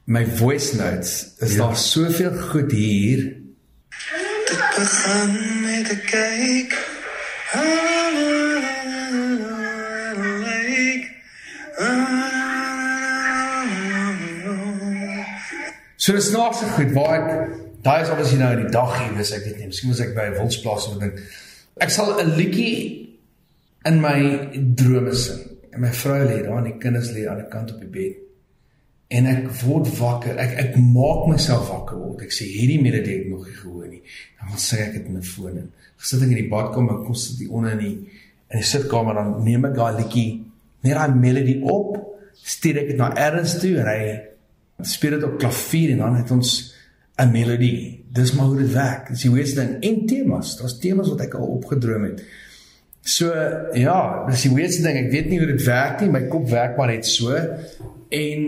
my 0.06 0.26
voice 0.26 0.76
notes, 0.76 1.34
is 1.40 1.54
ja. 1.56 1.58
daar 1.64 1.78
soveel 1.78 2.32
goed 2.52 2.72
hier. 2.72 3.22
Dit 4.48 4.64
begin 4.76 5.62
met 5.62 5.92
'n 5.92 6.02
kyk. 6.06 6.72
So 15.96 16.12
dis 16.12 16.28
snaakse 16.28 16.66
goed 16.66 16.92
waar 16.92 17.16
ek 17.16 17.50
daai 17.82 18.02
is 18.02 18.10
obviously 18.10 18.40
nou 18.40 18.52
in 18.52 18.66
die 18.66 18.72
dag 18.72 18.92
hier 19.00 19.20
is 19.20 19.32
ek 19.32 19.44
weet 19.46 19.58
nie 19.58 19.68
miskien 19.68 19.90
was 19.90 20.00
ek 20.00 20.16
by 20.16 20.28
'n 20.32 20.40
wildsplaas 20.40 20.88
of 20.88 21.00
ding. 21.00 21.20
Ek 21.80 21.90
sal 21.90 22.20
'n 22.20 22.36
liedjie 22.36 23.10
in 23.84 24.02
my 24.02 24.20
drome 24.76 25.16
sing 25.16 25.53
en 25.74 25.82
my 25.82 25.92
vrou 25.98 26.20
lê 26.28 26.42
daar 26.46 26.60
en 26.62 26.70
die 26.70 26.78
kinders 26.82 27.12
lê 27.16 27.26
aan 27.30 27.42
die 27.42 27.50
kant 27.52 27.74
op 27.74 27.80
die 27.82 27.92
bed. 27.94 28.20
En 29.14 29.28
ek 29.30 29.50
word 29.62 29.90
wakker. 30.00 30.38
Ek 30.42 30.56
ek 30.64 30.78
maak 30.82 31.28
myself 31.30 31.70
wakker 31.70 32.00
word. 32.02 32.24
Ek 32.26 32.34
sê 32.34 32.48
hierdie 32.50 32.80
melodie 32.82 33.20
het 33.20 33.30
nog 33.30 33.48
nie 33.48 33.58
gehoor 33.58 33.90
nie. 33.90 34.02
Dan 34.40 34.62
sê 34.62 34.82
ek 34.88 34.98
dit 34.98 35.10
in 35.10 35.20
my 35.20 35.26
foon 35.26 35.60
in. 35.64 35.72
Gesit 36.02 36.26
in 36.26 36.34
die 36.34 36.50
badkamer 36.50 37.00
en 37.00 37.06
kom 37.08 37.18
sit 37.18 37.40
die 37.42 37.50
onder 37.50 37.76
in 37.78 37.84
die 37.84 37.96
in 38.54 38.62
die 38.62 38.70
sitkamer 38.70 39.18
dan 39.18 39.34
neem 39.46 39.66
ek 39.66 39.78
daai 39.78 39.96
liedjie 39.98 40.28
net 40.84 40.98
daai 41.00 41.16
melodie 41.18 41.58
op, 41.64 41.96
stuur 42.44 42.84
ek 42.84 42.92
dit 42.92 43.00
na 43.00 43.10
Ernst 43.18 43.62
toe 43.64 43.72
en 43.82 43.90
hy 43.90 44.86
speel 44.90 45.18
dit 45.18 45.26
op 45.26 45.40
klavier 45.42 45.94
en 45.94 46.04
dan 46.04 46.18
het 46.20 46.32
ons 46.36 46.52
'n 47.18 47.32
melodie. 47.32 48.04
Dis 48.12 48.34
maar 48.34 48.46
hoe 48.46 48.58
dit 48.58 48.74
werk. 48.74 49.10
Dis 49.10 49.22
die 49.22 49.32
wees 49.32 49.54
ding 49.54 49.78
en 49.82 50.06
temas. 50.06 50.58
Daar's 50.58 50.80
temas 50.80 51.10
wat 51.10 51.22
ek 51.22 51.34
al 51.34 51.48
opgedroom 51.48 52.04
het. 52.04 52.24
So 53.04 53.34
ja, 53.76 54.26
dis 54.30 54.46
die 54.48 54.54
wees 54.56 54.80
ding. 54.80 54.98
Ek 54.98 55.12
weet 55.12 55.28
nie 55.30 55.42
hoe 55.42 55.50
dit 55.52 55.66
werk 55.68 56.00
nie. 56.02 56.12
My 56.12 56.24
kop 56.32 56.48
werk 56.52 56.78
maar 56.80 56.92
net 56.94 57.08
so. 57.08 57.36
En 58.14 58.46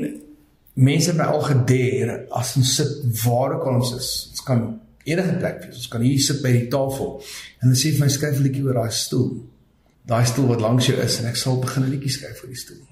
mense 0.76 1.12
het 1.12 1.20
my 1.20 1.28
al 1.32 1.44
gedeer 1.44 2.14
as 2.36 2.56
ons 2.60 2.76
sit 2.80 3.22
waar 3.26 3.58
ook 3.58 3.68
al 3.68 3.82
ons 3.82 3.94
is. 3.98 4.10
Ons 4.32 4.46
kan 4.48 4.64
enige 5.04 5.36
plek 5.42 5.62
wees. 5.66 5.84
Ons 5.84 5.92
kan 5.92 6.08
hier 6.08 6.24
sit 6.24 6.42
by 6.44 6.54
die 6.56 6.70
tafel 6.72 7.20
en 7.20 7.68
hulle 7.68 7.80
sê 7.80 7.92
vir 7.96 8.06
my 8.06 8.12
skryf 8.12 8.40
'n 8.40 8.48
liedjie 8.48 8.66
oor 8.66 8.80
daai 8.80 8.96
stoel. 8.96 9.30
Daai 10.08 10.26
stoel 10.26 10.48
wat 10.54 10.62
langs 10.62 10.88
jou 10.88 10.98
is 11.02 11.20
en 11.20 11.30
ek 11.32 11.36
sal 11.36 11.60
begin 11.60 11.84
'n 11.84 11.92
liedjie 11.92 12.16
skryf 12.18 12.40
vir 12.40 12.50
die 12.50 12.62
stoel. 12.64 12.84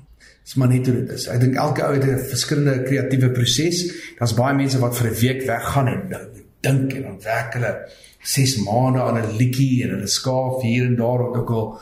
Dis 0.43 0.55
maar 0.55 0.67
net 0.67 0.85
hoe 0.87 0.95
dit 0.95 1.11
is. 1.15 1.27
Ek 1.27 1.39
dink 1.39 1.55
elke 1.55 1.83
ou 1.83 1.93
het 1.93 2.03
'n 2.03 2.19
verskillende 2.19 2.83
kreatiewe 2.83 3.29
proses. 3.31 3.87
Daar's 4.19 4.35
baie 4.35 4.55
mense 4.55 4.79
wat 4.79 4.97
vir 4.97 5.11
'n 5.11 5.19
week 5.19 5.41
weggaan 5.47 5.87
en 5.87 6.01
dink 6.61 6.93
en 6.93 7.03
dan 7.03 7.19
werk 7.23 7.53
hulle 7.53 7.73
6 8.23 8.57
maande 8.63 9.01
aan 9.01 9.19
'n 9.21 9.37
liedjie 9.37 9.83
en 9.83 9.95
hulle 9.95 10.07
skaaf 10.07 10.61
hier 10.61 10.85
en 10.85 10.95
daar 10.95 11.27
ook 11.27 11.49
al 11.49 11.79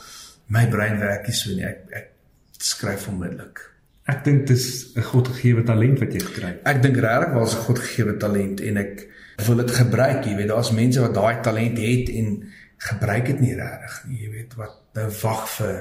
my 0.48 0.67
brein 0.67 1.00
werk 1.00 1.27
nie 1.27 1.36
so 1.36 1.53
nie. 1.53 1.65
Ek 1.65 1.86
ek 1.91 2.10
skryf 2.57 3.07
onmiddellik. 3.07 3.69
Ek 4.10 4.24
dink 4.24 4.48
dit 4.48 4.57
is 4.57 4.91
'n 4.95 5.01
godgegewe 5.01 5.63
talent 5.63 6.00
wat 6.00 6.13
jy 6.13 6.19
gekry 6.19 6.48
het. 6.48 6.62
Ek 6.65 6.81
dink 6.81 6.98
regtig 6.98 7.33
was 7.33 7.55
'n 7.55 7.65
godgegewe 7.67 8.17
talent 8.17 8.62
en 8.62 8.77
ek 8.77 9.07
wil 9.45 9.55
dit 9.55 9.71
gebruik, 9.71 10.25
jy 10.25 10.36
weet, 10.36 10.48
daar's 10.48 10.71
mense 10.71 11.01
wat 11.01 11.13
daai 11.13 11.41
talent 11.41 11.77
het 11.77 12.10
en 12.10 12.43
gebruik 12.77 13.25
dit 13.25 13.39
nie 13.39 13.55
regtig 13.55 14.03
nie, 14.07 14.21
jy 14.24 14.29
weet, 14.31 14.55
wat 14.55 14.77
nou 14.93 15.10
wag 15.21 15.50
vir 15.50 15.75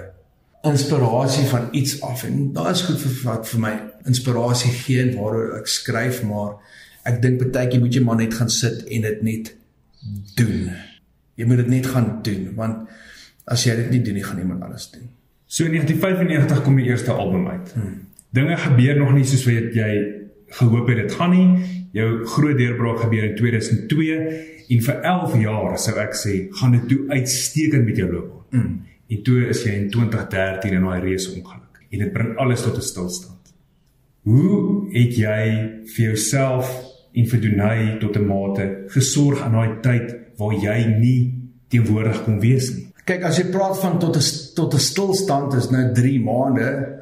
inspirasie 0.63 1.47
van 1.49 1.69
iets 1.73 2.03
af 2.05 2.25
en 2.25 2.53
daar 2.53 2.71
is 2.71 2.83
goed 2.83 3.01
vir 3.01 3.15
wat 3.25 3.49
vir 3.49 3.61
my 3.61 3.73
inspirasie 4.07 4.73
gee 4.73 5.01
en 5.01 5.15
waaroor 5.17 5.57
ek 5.61 5.71
skryf, 5.73 6.23
maar 6.23 6.59
ek 7.09 7.23
dink 7.23 7.41
baie 7.53 7.69
keer 7.69 7.81
moet 7.81 7.97
jy 7.97 8.03
maar 8.05 8.21
net 8.21 8.35
gaan 8.37 8.53
sit 8.53 8.85
en 8.85 9.09
dit 9.09 9.23
net 9.23 9.55
doen. 10.37 10.71
Jy 11.35 11.47
moet 11.49 11.63
dit 11.63 11.73
net 11.77 11.87
gaan 11.87 12.19
doen 12.23 12.51
want 12.55 12.89
as 13.51 13.65
jy 13.67 13.75
dit 13.77 13.91
nie 13.91 14.03
doen 14.07 14.21
nie, 14.21 14.25
gaan 14.25 14.39
iemand 14.39 14.63
anders 14.63 14.91
doen. 14.93 15.09
So 15.51 15.67
in 15.67 15.75
1995 15.75 16.63
kom 16.63 16.77
die 16.79 16.87
eerste 16.87 17.13
album 17.13 17.49
uit. 17.49 17.73
Hmm. 17.75 17.97
Dinge 18.31 18.57
gebeur 18.57 18.99
nog 19.01 19.15
nie 19.17 19.25
soos 19.27 19.43
wat 19.49 19.75
jy 19.75 19.91
gehoop 20.61 20.91
het 20.93 21.01
dit 21.03 21.17
gaan 21.19 21.35
nie. 21.35 21.49
Jou 21.97 22.11
groot 22.37 22.59
deurbraak 22.59 23.01
gebeur 23.03 23.27
in 23.33 23.35
2002 23.39 24.19
en 24.71 24.85
vir 24.87 25.01
11 25.01 25.35
jaar 25.43 25.75
sou 25.83 25.97
ek 25.99 26.15
sê, 26.15 26.37
gaan 26.61 26.77
dit 26.77 26.87
toe 26.93 27.01
uitstekend 27.11 27.89
met 27.89 27.99
jou 27.99 28.07
loop. 28.13 28.37
Hmm. 28.55 28.77
En 29.11 29.23
toe 29.27 29.49
is 29.51 29.65
jy 29.67 29.75
in 29.75 29.91
2013 29.91 30.77
in 30.79 30.87
daai 30.87 31.03
reuse 31.03 31.33
ongeluk 31.35 31.83
en 31.91 32.05
dit 32.05 32.13
bring 32.15 32.37
alles 32.39 32.63
tot 32.63 32.79
'n 32.79 32.87
stilstand. 32.87 33.55
Hoe 34.23 34.87
het 34.93 35.17
jy 35.17 35.43
vir 35.91 36.05
jouself 36.05 36.71
en 37.13 37.27
vir 37.27 37.41
Donay 37.41 37.99
tot 38.01 38.17
'n 38.17 38.27
mate 38.27 38.67
gesorg 38.89 39.43
aan 39.43 39.53
daai 39.53 39.81
tyd 39.83 40.17
waar 40.39 40.55
jy 40.55 40.79
nie 40.99 41.35
teenwoordig 41.69 42.25
kon 42.25 42.41
wees 42.41 42.71
nie? 42.75 42.87
Kyk, 43.05 43.25
as 43.25 43.39
jy 43.39 43.51
praat 43.51 43.79
van 43.81 43.99
tot 43.99 44.17
'n 44.17 44.55
tot 44.55 44.75
'n 44.75 44.79
stilstand 44.79 45.55
is 45.55 45.71
nou 45.71 45.93
3 45.95 46.21
maande 46.21 47.01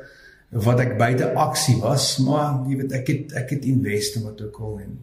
wat 0.50 0.80
ek 0.80 0.96
buite 0.98 1.34
aksie 1.34 1.76
was, 1.80 2.18
maar 2.18 2.64
jy 2.68 2.76
weet 2.76 2.92
ek 2.92 3.06
het 3.08 3.32
ek 3.36 3.50
het 3.50 3.64
investe 3.64 4.22
wat 4.24 4.40
ook 4.40 4.60
al 4.60 4.78
en 4.80 4.98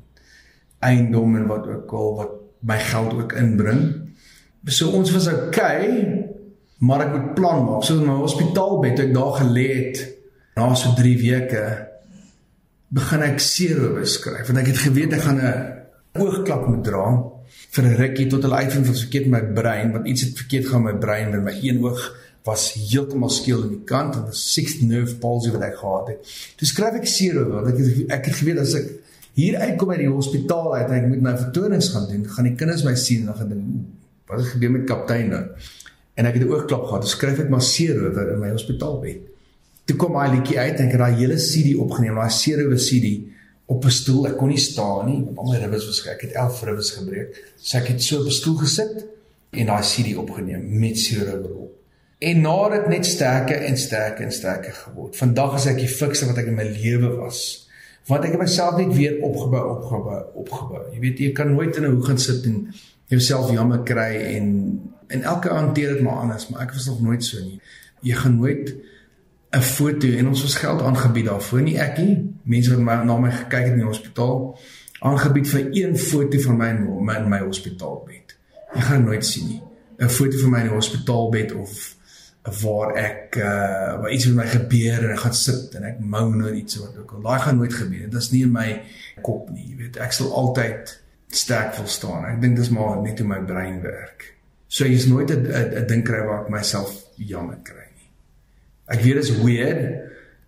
eiendom 0.79 1.35
en 1.35 1.47
wat 1.47 1.67
ook 1.67 1.93
al 1.93 2.15
wat 2.15 2.31
my 2.59 2.79
geld 2.79 3.13
ook 3.13 3.33
inbring. 3.33 4.09
So 4.65 4.89
ons 4.89 5.11
was 5.13 5.27
okay, 5.27 6.25
maar 6.81 7.05
ek 7.05 7.11
moet 7.13 7.33
plan 7.35 7.65
maak. 7.65 7.83
So 7.83 7.99
in 7.99 8.07
my 8.07 8.17
hospitaalbed 8.17 8.99
ek 8.99 9.13
daar 9.13 9.37
gelê 9.37 9.67
het 9.75 10.01
na 10.55 10.73
so 10.73 10.93
3 10.97 11.17
weke 11.21 11.94
begin 12.89 13.21
ek 13.21 13.39
seerowe 13.39 14.05
skryf 14.05 14.47
want 14.47 14.59
ek 14.59 14.67
het 14.67 14.77
geweet 14.77 15.13
ek 15.13 15.21
gaan 15.21 15.39
'n 15.39 15.55
oogklap 16.15 16.67
moet 16.67 16.83
dra 16.83 17.07
vir 17.75 17.83
'n 17.83 17.97
rukkie 18.01 18.27
tot 18.29 18.43
hulle 18.43 18.61
uitvind 18.63 18.87
wat 18.87 18.99
verkeerd 18.99 19.27
met 19.27 19.43
my 19.43 19.53
brein, 19.61 19.91
want 19.91 20.07
iets 20.07 20.21
het 20.21 20.37
verkeerd 20.37 20.67
gaan 20.67 20.83
met 20.83 20.93
my 20.93 20.99
brein 20.99 21.31
met 21.31 21.43
my 21.43 21.55
een 21.61 21.83
oog 21.83 22.15
was 22.45 22.73
heeltemal 22.73 23.29
skeel 23.29 23.63
aan 23.63 23.73
die 23.73 23.83
kant 23.85 24.15
en 24.15 24.27
'n 24.27 24.33
sixth 24.33 24.81
nerve 24.81 25.15
palsy 25.15 25.51
wat 25.51 25.61
ek 25.61 25.77
gehad 25.77 26.07
het. 26.07 26.19
Toe 26.57 26.67
skryf 26.67 26.93
ek 26.93 27.07
seerowe 27.07 27.51
want 27.51 27.67
ek 27.67 27.77
het 27.77 28.11
ek 28.11 28.25
het 28.25 28.35
geweet 28.35 28.59
as 28.59 28.73
ek 28.73 28.87
hier 29.33 29.57
uitkom 29.57 29.91
uit 29.91 29.99
die 29.99 30.09
hospitaal 30.09 30.75
uit 30.75 30.89
en 30.89 30.95
ek 30.95 31.07
moet 31.07 31.21
my 31.21 31.37
vertonings 31.37 31.89
gaan 31.89 32.07
doen, 32.07 32.27
gaan 32.27 32.45
die 32.45 32.55
kinders 32.55 32.83
my 32.83 32.95
sien 32.95 33.19
en 33.19 33.25
dan 33.25 33.35
gaan 33.35 33.49
dink 33.49 33.63
wat 34.27 34.39
het 34.39 34.47
gebeur 34.47 34.71
met 34.71 34.85
kaptein 34.85 35.29
nou? 35.29 35.45
En 36.15 36.25
ek 36.25 36.33
het 36.33 36.43
'n 36.43 36.51
oogklap 36.51 36.85
gehad. 36.85 37.01
Toe 37.01 37.09
skryf 37.09 37.39
ek 37.39 37.49
maar 37.49 37.61
seerowe 37.61 38.31
in 38.33 38.39
my 38.39 38.49
hospitaalbed. 38.49 39.34
Toe 39.85 39.95
kom 39.95 40.13
daai 40.17 40.31
liedjie 40.33 40.59
uit 40.59 40.79
en 40.79 40.87
ek 40.87 40.95
het 40.95 41.01
daai 41.01 41.17
hele 41.19 41.37
CD 41.37 41.75
opgeneem, 41.77 42.15
daai 42.17 42.33
seerowe 42.33 42.77
CD 42.81 43.11
op 43.65 43.85
'n 43.85 43.91
stoel. 43.91 44.27
Ek 44.27 44.37
kon 44.37 44.49
nie 44.49 44.61
staan 44.61 45.05
nie. 45.05 45.21
Al 45.35 45.51
my 45.51 45.57
ribbes 45.57 45.85
was 45.85 46.05
ek 46.07 46.21
het 46.21 46.33
11 46.33 46.63
ribbes 46.63 46.89
gebreek. 46.97 47.53
So 47.57 47.77
ek 47.77 47.87
het 47.87 48.01
so 48.03 48.19
op 48.19 48.27
'n 48.27 48.31
stoel 48.31 48.55
gesit 48.55 49.05
en 49.51 49.65
daai 49.65 49.83
CD 49.83 50.17
opgeneem 50.17 50.79
met 50.79 50.97
seerowe 50.97 51.49
op. 51.49 51.71
En 52.19 52.41
na 52.41 52.69
dit 52.69 52.87
net 52.87 53.05
sterker 53.05 53.61
en 53.61 53.77
sterker 53.77 54.25
en 54.25 54.31
sterker 54.31 54.73
geword. 54.73 55.17
Vandag 55.17 55.55
is 55.55 55.65
ek 55.65 55.77
die 55.77 55.87
fikste 55.87 56.25
wat 56.25 56.37
ek 56.37 56.47
in 56.47 56.55
my 56.55 56.63
lewe 56.63 57.15
was. 57.15 57.67
Want 58.07 58.23
ek 58.23 58.31
het 58.31 58.39
myself 58.39 58.77
net 58.77 58.93
weer 58.95 59.21
opgebou, 59.21 59.63
opgebou, 59.77 60.21
opgebou. 60.33 60.81
Jy 60.93 60.99
weet 60.99 61.19
jy 61.19 61.31
kan 61.31 61.53
nooit 61.53 61.75
in 61.75 61.83
'n 61.83 61.91
hoek 61.95 62.05
gaan 62.05 62.17
sit 62.17 62.45
en 62.45 62.73
jouself 63.07 63.51
jammer 63.51 63.83
kry 63.83 64.15
en 64.37 64.79
en 65.07 65.21
elke 65.21 65.49
hanteer 65.49 65.93
dit 65.93 66.01
maar 66.01 66.21
anders, 66.25 66.47
maar 66.49 66.61
ek 66.61 66.73
was 66.73 66.85
nog 66.85 67.01
nooit 67.01 67.23
so 67.23 67.37
nie. 67.43 67.59
Jy 68.01 68.13
gaan 68.13 68.35
nooit 68.35 68.73
'n 69.55 69.61
foto 69.61 70.07
en 70.07 70.27
ons 70.27 70.41
was 70.41 70.55
geld 70.55 70.81
aangebied 70.81 71.25
daarvoor. 71.25 71.61
Nie 71.61 71.77
ek 71.79 71.97
nie. 71.97 72.15
Mense 72.43 72.69
wat 72.75 72.83
my, 72.83 72.95
na 73.03 73.17
my 73.17 73.31
gekyk 73.31 73.69
het 73.69 73.75
in 73.75 73.83
die 73.83 73.87
hospitaal 73.87 74.39
aangebied 74.99 75.47
vir 75.47 75.67
een 75.71 75.97
foto 75.97 76.39
van 76.47 76.57
my 76.57 76.69
in 76.73 76.81
my, 77.05 77.19
my 77.29 77.39
hospitaalbed. 77.39 78.35
Jy 78.73 78.81
gaan 78.81 79.03
nooit 79.03 79.25
sien 79.25 79.47
nie. 79.47 79.61
'n 79.99 80.09
foto 80.09 80.37
van 80.41 80.51
my 80.51 80.59
in 80.59 80.67
die 80.67 80.75
hospitaalbed 80.75 81.53
of 81.53 81.95
waar 82.61 82.95
ek 82.95 83.35
uh 83.35 84.01
waar 84.01 84.11
iets 84.11 84.25
met 84.25 84.35
my 84.35 84.45
gebeur 84.45 85.03
en 85.03 85.11
ek 85.11 85.19
gaan 85.23 85.33
sit 85.33 85.75
en 85.75 85.83
ek 85.83 85.99
moan 85.99 86.43
oor 86.43 86.53
iets 86.53 86.75
wat 86.75 86.97
ook 86.97 87.11
al. 87.11 87.21
Daai 87.21 87.39
gaan 87.39 87.57
nooit 87.57 87.73
gebeur 87.73 88.09
dit 88.09 88.21
is 88.21 88.31
nie 88.31 88.43
in 88.43 88.51
my 88.51 88.81
kop 89.21 89.49
nie 89.49 89.69
jy 89.69 89.77
weet. 89.77 89.97
Ek 89.97 90.11
sal 90.11 90.33
altyd 90.33 91.01
sterk 91.27 91.75
wil 91.77 91.87
staan. 91.87 92.25
Ek 92.25 92.41
dink 92.41 92.57
dis 92.57 92.69
maar 92.69 93.01
net 93.01 93.19
hoe 93.19 93.27
my 93.27 93.39
brein 93.39 93.81
werk. 93.81 94.35
So 94.67 94.85
jy's 94.85 95.07
nooit 95.07 95.31
'n 95.31 95.87
ding 95.87 96.03
kry 96.03 96.21
waar 96.25 96.43
ek 96.43 96.49
myself 96.49 96.91
jammer 97.15 97.57
kry 97.63 97.84
Ek 98.87 99.01
weet 99.01 99.19
dit 99.19 99.23
is 99.23 99.41
weird. 99.41 99.81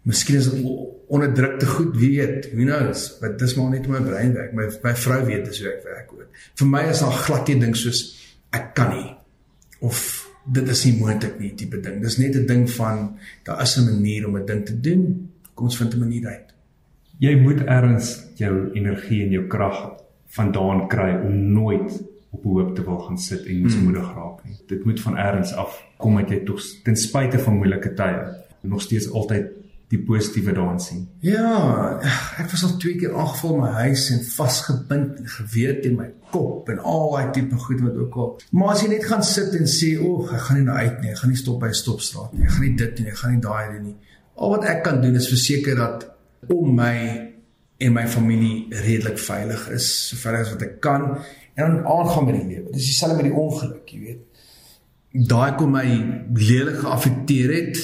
Miskien 0.08 0.38
is 0.39 0.50
dit 0.51 0.65
onderdrukte 1.08 1.65
goed, 1.65 1.96
wie 1.98 2.12
weet. 2.20 2.50
Who 2.53 2.63
knows? 2.67 3.10
But 3.22 3.39
dis 3.39 3.56
maar 3.58 3.70
net 3.74 3.88
my 3.88 4.01
brein 4.03 4.34
werk. 4.36 4.53
My 4.53 4.67
my 4.84 4.96
vrou 4.96 5.20
weet 5.25 5.46
dis 5.50 5.62
hoe 5.63 5.72
ek 5.74 5.84
werk 5.88 6.13
ook. 6.13 6.41
Vir 6.60 6.72
my 6.72 6.84
is 6.91 7.03
daar 7.03 7.20
glad 7.25 7.51
nie 7.51 7.60
ding 7.65 7.75
soos 7.75 8.03
ek 8.56 8.74
kan 8.77 8.94
nie 8.96 9.13
of 9.84 10.00
dit 10.48 10.70
is 10.72 10.84
nie 10.88 10.94
moontlik 10.98 11.39
nie 11.41 11.53
tipe 11.60 11.79
ding. 11.84 12.01
Dis 12.01 12.17
net 12.17 12.36
'n 12.36 12.48
ding 12.48 12.70
van 12.70 13.17
daar 13.44 13.62
is 13.62 13.77
'n 13.77 13.86
manier 13.86 14.27
om 14.27 14.38
'n 14.38 14.46
ding 14.46 14.65
te 14.65 14.79
doen. 14.79 15.29
Kom 15.53 15.65
ons 15.65 15.77
vind 15.77 15.94
'n 15.94 16.00
manier 16.00 16.27
uit. 16.27 16.53
Jy 17.20 17.36
moet 17.36 17.62
ergens 17.65 18.24
jou 18.36 18.72
energie 18.74 19.24
en 19.25 19.32
jou 19.32 19.48
krag 19.48 19.98
vandaan 20.27 20.88
kry 20.88 21.15
om 21.25 21.53
nooit 21.53 22.03
op 22.38 22.44
hoop 22.44 22.74
te 22.75 22.84
wil 22.86 23.00
gaan 23.00 23.17
sit 23.17 23.46
en 23.46 23.62
mismoedig 23.65 24.06
hmm. 24.06 24.17
raak 24.17 24.44
nie. 24.46 24.58
Dit 24.67 24.86
moet 24.86 25.01
van 25.01 25.17
ergens 25.17 25.53
af 25.53 25.84
kom 25.98 26.17
dat 26.22 26.29
jy 26.29 26.44
tog 26.46 26.62
ten 26.84 26.98
spyte 26.98 27.39
van 27.41 27.58
moeilike 27.58 27.94
tye 27.98 28.25
nog 28.62 28.82
steeds 28.82 29.10
altyd 29.12 29.53
die 29.88 30.00
positiewe 30.03 30.51
daarin 30.51 30.82
sien. 30.84 31.06
Ja, 31.24 32.00
ek 32.41 32.50
was 32.51 32.65
al 32.67 32.74
twee 32.82 32.98
keer 33.00 33.13
aangeval 33.15 33.56
my 33.62 33.70
huis 33.86 34.10
en 34.12 34.20
vasgebind 34.34 35.22
en 35.22 35.29
geweet 35.38 35.86
in 35.88 35.96
my 35.96 36.10
kop 36.34 36.67
en 36.74 36.82
al 36.84 37.13
daai 37.13 37.29
tipe 37.38 37.60
goed 37.63 37.86
wat 37.86 38.01
ook 38.03 38.17
al. 38.20 38.34
Maar 38.51 38.74
as 38.74 38.84
jy 38.84 38.89
net 38.91 39.08
gaan 39.08 39.24
sit 39.24 39.56
en 39.56 39.70
sê, 39.72 39.94
"O, 40.03 40.27
ek 40.27 40.44
gaan 40.50 40.58
nie 40.58 40.65
nou 40.65 40.75
uit 40.77 41.01
nie. 41.01 41.12
Ek 41.12 41.22
gaan 41.22 41.29
nie 41.29 41.39
stop 41.39 41.60
by 41.60 41.72
'n 41.72 41.82
stopstraat 41.84 42.34
nie. 42.34 42.44
Ek 42.44 42.51
gaan 42.51 42.65
nie 42.67 42.75
dit 42.75 43.00
nie. 43.00 43.08
Ek 43.08 43.17
gaan 43.17 43.32
nie 43.32 43.41
daai 43.41 43.72
doen 43.74 43.84
nie." 43.84 43.98
Al 44.36 44.50
wat 44.50 44.65
ek 44.65 44.84
kan 44.84 45.01
doen 45.01 45.15
is 45.15 45.27
verseker 45.27 45.75
dat 45.75 46.12
om 46.48 46.75
my 46.75 47.34
en 47.77 47.94
my 47.94 48.08
familie 48.08 48.65
redelik 48.70 49.20
veilig 49.20 49.70
is, 49.70 50.10
sover 50.10 50.36
as 50.41 50.51
wat 50.51 50.62
ek 50.62 50.79
kan 50.82 51.17
en 51.57 51.71
dan 51.71 51.85
aangaan 51.85 52.25
met 52.25 52.35
die 52.35 52.47
lewe. 52.47 52.71
Dis 52.71 52.85
dieselfde 52.91 53.15
met 53.17 53.25
die 53.31 53.33
ongeluk, 53.33 53.89
jy 53.89 53.99
weet. 53.99 54.43
Daai 55.31 55.55
kom 55.57 55.73
my 55.73 55.85
lelik 56.37 56.83
geaffekteer 56.83 57.53
het. 57.55 57.79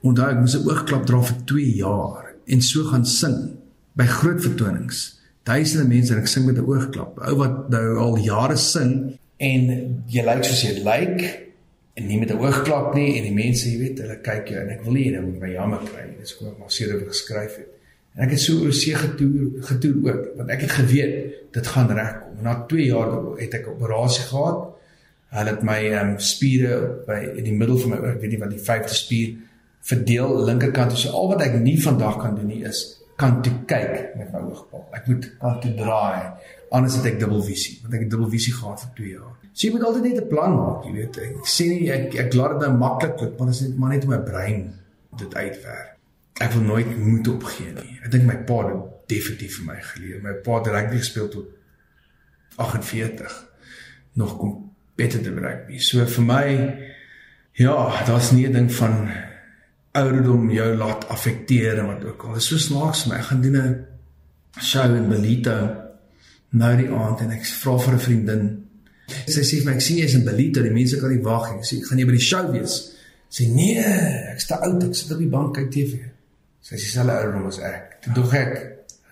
Onthou 0.00 0.28
ek 0.32 0.40
moes 0.40 0.56
'n 0.56 0.64
oogklap 0.64 1.04
dra 1.06 1.20
vir 1.20 1.44
2 1.44 1.74
jaar 1.76 2.32
en 2.46 2.62
so 2.62 2.84
gaan 2.88 3.04
sing 3.04 3.58
by 3.92 4.06
groot 4.06 4.40
vertonings. 4.40 5.20
Duisende 5.42 5.88
mense 5.88 6.14
en 6.14 6.20
ek 6.22 6.26
sing 6.26 6.46
met 6.46 6.56
'n 6.56 6.64
oogklap. 6.64 7.18
Ou 7.18 7.36
wat 7.36 7.68
nou 7.68 7.98
al 7.98 8.16
jare 8.16 8.56
sing 8.56 9.18
en 9.36 9.62
jy 10.06 10.24
lyk 10.24 10.44
soos 10.44 10.62
jy 10.62 10.80
lyk 10.84 11.48
en 11.94 12.06
nie 12.06 12.18
met 12.18 12.30
'n 12.30 12.40
oogklap 12.40 12.94
nie 12.94 13.18
en 13.18 13.22
die 13.22 13.44
mense, 13.44 13.68
jy 13.68 13.78
weet, 13.78 13.98
hulle 13.98 14.20
kyk 14.22 14.48
jou 14.48 14.60
en 14.60 14.70
ek 14.70 14.84
wil 14.84 14.92
nie 14.92 15.12
hê 15.12 15.20
moet 15.20 15.40
my 15.40 15.52
jammer 15.52 15.78
kry. 15.78 16.16
Dis 16.20 16.32
hoe 16.32 16.48
ek 16.48 16.58
maar 16.58 16.70
seker 16.70 17.04
geskryf 17.08 17.56
het. 17.56 17.77
En 18.18 18.26
ek 18.26 18.34
het 18.34 18.42
so 18.42 18.64
oor 18.66 18.74
see 18.74 18.96
getoer 18.98 19.62
getoer 19.68 19.98
ook 20.08 20.22
want 20.40 20.50
ek 20.50 20.64
het 20.66 20.72
geweet 20.80 21.12
dit 21.54 21.66
gaan 21.74 21.92
regkom. 21.94 22.40
Na 22.42 22.56
2 22.70 22.86
jaar 22.90 23.12
het 23.38 23.54
ek 23.54 23.66
'n 23.66 23.76
operasie 23.76 24.24
gehad. 24.30 24.58
Hulle 25.38 25.50
het 25.50 25.62
my 25.62 25.80
ehm 25.92 26.08
um, 26.08 26.18
spiere 26.18 27.02
by 27.06 27.18
in 27.38 27.44
die 27.44 27.54
middel 27.54 27.78
van 27.78 27.90
my 27.90 27.98
ek 28.14 28.20
weet 28.20 28.30
nie 28.34 28.42
wat 28.42 28.50
die 28.50 28.64
vyfde 28.70 28.94
spier 28.94 29.36
verdeel 29.80 30.44
linkerkant. 30.44 30.98
So 30.98 31.10
al 31.10 31.28
wat 31.28 31.42
ek 31.46 31.60
nie 31.62 31.78
vandag 31.82 32.18
kan 32.18 32.34
doen 32.34 32.46
nie 32.46 32.64
is 32.64 32.98
kan 33.18 33.42
toe 33.42 33.52
kyk 33.66 34.14
met 34.16 34.32
my 34.32 34.40
oogpaal. 34.46 34.84
Ek 34.94 35.06
moet 35.10 35.26
kan 35.38 35.60
toe 35.60 35.74
draai. 35.74 36.22
Anders 36.70 36.96
het 36.96 37.06
ek 37.10 37.18
dubbelvisie, 37.18 37.78
want 37.82 37.94
ek 37.94 38.00
het 38.04 38.10
dubbelvisie 38.10 38.54
gehad 38.54 38.80
vir 38.84 38.90
2 38.96 39.12
jaar. 39.16 39.34
So 39.52 39.66
jy 39.66 39.72
moet 39.74 39.86
altyd 39.88 40.02
net 40.02 40.20
'n 40.22 40.28
plan 40.28 40.56
maak, 40.56 40.84
jy 40.84 40.92
weet. 40.92 41.18
Ek 41.18 41.46
sê 41.58 41.66
nie 41.68 41.90
ek 41.90 42.14
ek 42.14 42.34
laat 42.34 42.58
dit 42.58 42.68
nou 42.68 42.78
maklik 42.78 43.20
loop, 43.20 43.38
want 43.38 43.50
dit 43.50 43.60
is 43.60 43.66
net 43.66 43.78
maar 43.78 43.90
net 43.90 44.06
my 44.06 44.18
brein 44.18 44.74
dit 45.16 45.34
uitwerk. 45.34 45.97
Ek 46.38 46.52
wil 46.54 46.62
nooit 46.62 46.90
moet 46.98 47.28
opgee 47.28 47.72
nie. 47.74 47.98
Ek 48.04 48.10
dink 48.10 48.24
my 48.28 48.36
pa 48.46 48.62
definitief 49.10 49.58
vir 49.58 49.66
my 49.66 49.78
geleer. 49.92 50.20
My 50.22 50.36
pa 50.44 50.60
het 50.60 50.70
rugby 50.72 51.00
gespeel 51.00 51.28
tot 51.32 51.48
48 52.56 53.34
nog 54.18 54.36
competitive 54.38 55.40
rugby. 55.40 55.78
So 55.78 56.06
vir 56.06 56.24
my 56.24 56.46
ja, 57.58 57.74
daar's 58.06 58.30
nie 58.32 58.46
'n 58.46 58.52
ding 58.52 58.72
van 58.72 59.10
ouderdom 59.92 60.50
jou 60.50 60.76
laat 60.76 61.08
affekteer 61.08 61.78
en 61.78 61.86
wat 61.86 62.04
ook 62.04 62.22
al. 62.22 62.32
Dit 62.32 62.42
is 62.42 62.48
so 62.48 62.56
snaaks 62.56 63.02
vir 63.02 63.12
my. 63.12 63.18
Ek 63.18 63.24
gaan 63.24 63.42
doen 63.42 63.56
'n 63.56 63.86
show 64.60 64.96
in 64.96 65.08
Belito 65.08 65.86
nou 66.50 66.76
die 66.76 66.88
aand 66.88 67.20
en 67.20 67.30
ek 67.30 67.44
vra 67.44 67.78
vir 67.78 67.94
'n 67.94 67.98
vriendin. 67.98 68.64
Sy 69.26 69.40
sê 69.40 69.58
vir 69.58 69.64
my 69.64 69.72
ek 69.76 69.80
sien 69.80 69.96
jy's 69.96 70.14
in 70.14 70.24
Belito, 70.24 70.62
die 70.62 70.70
mense 70.70 71.00
kan 71.00 71.10
nie 71.10 71.22
wag 71.22 71.54
nie. 71.54 71.62
Sy 71.62 71.76
sê 71.76 71.78
ek 71.78 71.86
gaan 71.86 71.96
nie 71.96 72.04
by 72.04 72.12
die 72.12 72.20
show 72.20 72.52
wees. 72.52 72.96
Sy 73.28 73.44
sê 73.44 73.54
nee, 73.54 73.84
ek's 74.32 74.46
te 74.46 74.54
oud, 74.54 74.84
ek 74.84 74.94
sit 74.94 75.12
op 75.12 75.18
die 75.18 75.28
bank 75.28 75.54
kyk 75.54 75.70
TV. 75.70 76.07
Sy 76.68 76.76
sê 76.76 76.84
dieselfde 76.84 77.14
ouderdom 77.16 77.46
as 77.48 77.58
ek. 77.64 77.94
Toe 78.04 78.14
dog 78.18 78.34
ek, 78.36 78.56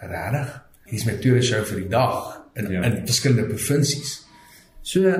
regtig? 0.05 0.49
Hier's 0.91 1.05
my 1.09 1.15
tweede 1.23 1.43
show 1.43 1.63
vir 1.65 1.79
die 1.81 1.91
dag 1.91 2.19
in 2.61 2.67
ja. 2.71 2.83
in 2.85 2.99
verskillende 3.09 3.49
provinsies. 3.49 4.11
So 4.85 5.13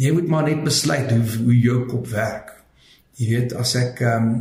jy 0.00 0.10
moet 0.16 0.32
maar 0.32 0.48
net 0.48 0.64
besluit 0.66 1.12
hoe 1.14 1.22
hoe 1.44 1.54
jou 1.54 1.84
kop 1.90 2.08
werk. 2.10 2.56
Jy 3.20 3.28
weet 3.34 3.54
as 3.60 3.76
ek 3.78 4.02
ehm 4.02 4.26
um, 4.32 4.40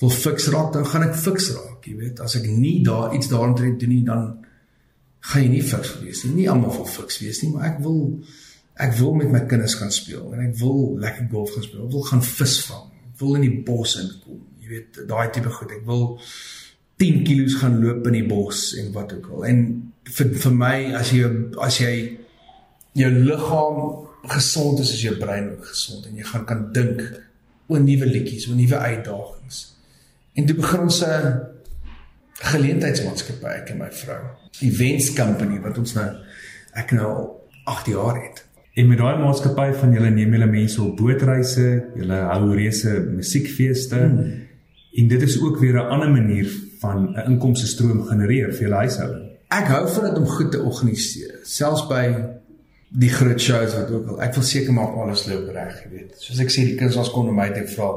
wil 0.00 0.10
fiks 0.10 0.48
raak, 0.50 0.72
dan 0.74 0.86
gaan 0.88 1.04
ek 1.06 1.18
fiks 1.20 1.50
raak. 1.54 1.84
Jy 1.86 1.92
weet 2.00 2.22
as 2.24 2.38
ek 2.40 2.48
nie 2.48 2.80
daar 2.86 3.12
iets 3.14 3.28
daarin 3.30 3.76
doen 3.78 3.92
nie, 3.92 4.00
dan 4.06 4.24
gaan 5.28 5.44
jy 5.44 5.50
nie 5.52 5.66
fiks 5.66 5.92
wees 6.00 6.24
nie. 6.24 6.32
Nie 6.40 6.48
almal 6.50 6.72
wil 6.74 6.88
fiks 6.88 7.20
wees 7.22 7.42
nie, 7.44 7.52
maar 7.52 7.68
ek 7.74 7.82
wil 7.84 8.00
ek 8.82 8.96
wil 8.98 9.12
met 9.20 9.28
my 9.30 9.42
kinders 9.46 9.76
gaan 9.78 9.92
speel 9.92 10.32
en 10.32 10.46
ek 10.48 10.56
wil 10.58 10.96
lekker 10.98 11.28
golf 11.30 11.52
gaan 11.52 11.68
speel. 11.68 11.84
Ek 11.84 11.94
wil 11.94 12.08
gaan 12.08 12.24
visvang. 12.24 12.88
Ek 13.12 13.20
wil 13.20 13.36
in 13.38 13.44
die 13.44 13.60
bos 13.66 13.98
inkom. 14.00 14.40
Jy 14.64 14.72
weet 14.72 15.02
daai 15.10 15.28
tipe 15.36 15.52
goed. 15.52 15.76
Ek 15.76 15.84
wil 15.86 16.06
10 17.02 17.24
kg 17.26 17.58
gaan 17.58 17.80
loop 17.82 18.06
in 18.06 18.18
die 18.20 18.26
bos 18.26 18.72
en 18.78 18.92
wat 18.94 19.12
ook 19.16 19.30
al. 19.34 19.46
En 19.50 19.62
vir 20.16 20.32
vir 20.44 20.54
my 20.54 20.76
as 20.98 21.10
jy 21.14 21.30
as 21.66 21.80
jy 21.82 21.94
jou 22.98 23.10
liggaam 23.10 23.80
gesond 24.30 24.82
is, 24.84 24.92
is 24.94 25.02
jou 25.08 25.16
brein 25.18 25.50
ook 25.50 25.66
gesond 25.72 26.06
en 26.06 26.18
jy 26.20 26.26
gaan 26.28 26.44
kan 26.46 26.66
dink 26.76 27.02
oor 27.72 27.82
nuwe 27.82 28.06
liedjies, 28.06 28.46
oor 28.48 28.58
nuwe 28.58 28.78
uitdagings. 28.78 29.64
En 30.38 30.46
toe 30.46 30.56
begin 30.56 30.86
ons 30.86 31.02
'n 31.02 31.42
geleentheidsmaatskappy 32.52 33.50
ek 33.60 33.70
en 33.74 33.78
my 33.78 33.90
vrou. 33.90 34.22
Events 34.60 35.12
company 35.12 35.60
wat 35.60 35.78
ons 35.78 35.94
nou 35.94 36.08
ek 36.74 36.92
nou 36.92 37.12
8 37.64 37.86
jaar 37.86 38.22
het. 38.22 38.44
En 38.74 38.88
met 38.88 38.98
daai 38.98 39.18
maatskappy 39.20 39.72
van 39.76 39.92
julle 39.92 40.10
neem 40.10 40.32
julle 40.32 40.46
mense 40.46 40.82
op 40.82 40.96
bootreise, 40.96 41.84
julle 41.94 42.20
hou 42.30 42.54
reuse 42.54 42.94
musiekfeeste. 43.10 43.96
Hmm. 43.96 44.46
En 44.94 45.08
dit 45.08 45.22
is 45.22 45.40
ook 45.40 45.58
weer 45.60 45.74
'n 45.74 45.90
ander 45.92 46.10
manier 46.10 46.48
van 46.82 47.08
'n 47.14 47.30
inkomste 47.32 47.66
stroom 47.66 48.04
genereer 48.10 48.52
vir 48.52 48.68
julle 48.68 48.82
huishouding. 48.84 49.26
Ek 49.52 49.66
hou 49.68 49.88
van 49.88 50.04
dit 50.08 50.18
om 50.18 50.26
goed 50.26 50.50
te 50.52 50.60
organiseer, 50.60 51.40
selfs 51.42 51.86
by 51.88 52.04
die 52.92 53.10
groot 53.10 53.40
shows 53.40 53.74
wat 53.76 53.90
ook 53.90 54.08
al. 54.12 54.20
Ek 54.26 54.34
wil 54.36 54.44
seker 54.44 54.72
maak 54.76 54.96
alles 54.96 55.26
loop 55.26 55.48
reg, 55.54 55.82
jy 55.84 55.90
weet. 55.90 56.14
Soos 56.20 56.40
ek 56.44 56.52
sê, 56.52 56.64
die 56.68 56.76
kinders 56.76 56.96
was 57.00 57.10
kon 57.12 57.34
my 57.34 57.48
te 57.52 57.64
vra 57.74 57.90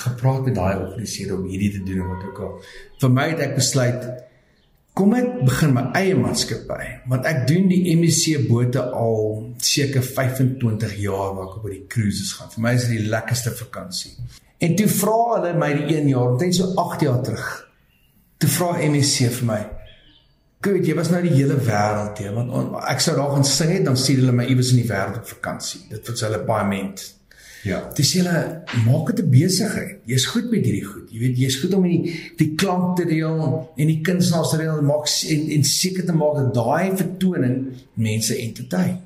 gepraat 0.00 0.44
met 0.46 0.54
daai 0.54 0.76
organiseerder 0.78 1.38
om 1.38 1.48
hierdie 1.50 1.72
te 1.74 1.82
doen 1.86 2.06
wat 2.08 2.26
ook 2.28 2.42
al. 2.46 2.52
Vir 3.02 3.10
my 3.16 3.28
het 3.32 3.40
ek 3.46 3.56
besluit 3.58 4.10
kom 4.94 5.14
ek 5.16 5.28
begin 5.46 5.72
my 5.74 5.84
eie 5.96 6.16
maatskappy, 6.18 6.86
want 7.08 7.26
ek 7.30 7.44
doen 7.48 7.68
die 7.70 7.94
MSC 7.94 8.42
bote 8.48 8.82
al 8.82 9.20
seker 9.62 10.04
25 10.04 10.96
jaar 11.00 11.34
waar 11.36 11.46
ek 11.46 11.56
op 11.60 11.68
die 11.70 11.84
cruises 11.88 12.34
gaan. 12.36 12.50
Vir 12.52 12.64
my 12.66 12.74
is 12.76 12.86
dit 12.88 12.98
die 12.98 13.10
lekkerste 13.12 13.54
vakansie. 13.56 14.12
En 14.60 14.76
toe 14.76 14.88
vra 14.92 15.18
hulle 15.36 15.54
my 15.56 15.70
die 15.78 15.96
1 15.96 16.10
jaar, 16.10 16.34
omtrent 16.34 16.58
so 16.58 16.74
8 16.76 17.06
jaar 17.06 17.22
terug. 17.24 17.46
Toe 18.40 18.48
vra 18.48 18.72
MSC 18.80 19.28
vir 19.36 19.46
my, 19.48 19.60
Goed, 20.60 20.82
jy 20.84 20.92
was 20.92 21.08
nou 21.08 21.22
die 21.24 21.32
hele 21.32 21.54
wêreld 21.56 22.18
te, 22.18 22.26
want 22.36 22.50
on, 22.52 22.66
ek 22.84 23.00
sou 23.00 23.14
daar 23.16 23.30
gaan 23.32 23.46
sing 23.48 23.70
het, 23.72 23.86
dan 23.86 23.96
stuur 23.96 24.18
hulle 24.20 24.34
my 24.36 24.44
iewers 24.44 24.74
in 24.74 24.82
die 24.82 24.90
wêreld 24.90 25.22
op 25.22 25.30
vakansie. 25.30 25.86
Dit 25.88 26.04
wat 26.10 26.20
hulle 26.26 26.40
baie 26.44 26.66
ment. 26.68 27.04
Ja. 27.64 27.78
Dis 27.96 28.10
hulle 28.18 28.34
maak 28.84 29.08
dit 29.08 29.24
'n 29.24 29.30
besigheid. 29.30 29.96
Jy's 30.04 30.26
goed 30.26 30.50
met 30.50 30.64
hierdie 30.64 30.84
goed. 30.84 31.08
Jy 31.08 31.18
weet, 31.18 31.38
jy's 31.38 31.56
goed 31.62 31.74
om 31.74 31.82
die 31.82 32.12
die 32.36 32.54
klank 32.56 32.96
te 32.96 33.04
deel 33.08 33.72
en 33.76 33.86
die 33.86 34.00
kunstenaars 34.00 34.50
te 34.50 34.56
deel 34.56 34.82
maak 34.82 35.08
en 35.28 35.48
en 35.56 35.64
seker 35.64 36.04
te 36.04 36.12
maak 36.12 36.36
dat 36.36 36.54
daai 36.54 36.96
vertoning 36.96 37.56
mense 37.94 38.36
entertain. 38.36 39.00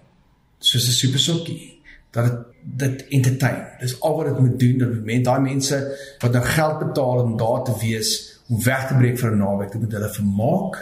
Soos 0.59 0.89
'n 0.89 0.93
super 0.93 1.19
sokkie. 1.19 1.81
Dat 2.11 2.25
dit 2.25 2.39
dit 2.79 3.09
entertain. 3.09 3.63
Dis 3.81 4.01
al 4.01 4.17
wat 4.17 4.27
dit 4.27 4.39
moet 4.39 4.59
doen 4.59 4.79
dat 4.79 5.05
mense 5.05 5.23
daai 5.23 5.41
mense 5.41 5.97
wat 6.19 6.33
nou 6.33 6.45
geld 6.45 6.79
betaal 6.79 7.23
om 7.23 7.37
daar 7.37 7.65
te 7.65 7.75
wees 7.81 8.34
om 8.55 8.63
weg 8.63 8.89
te 8.89 8.99
breek 8.99 9.19
vir 9.19 9.33
'n 9.33 9.39
naweek, 9.39 9.73
dit 9.73 9.81
moet 9.81 9.97
hulle 9.99 10.11
vermaak 10.19 10.77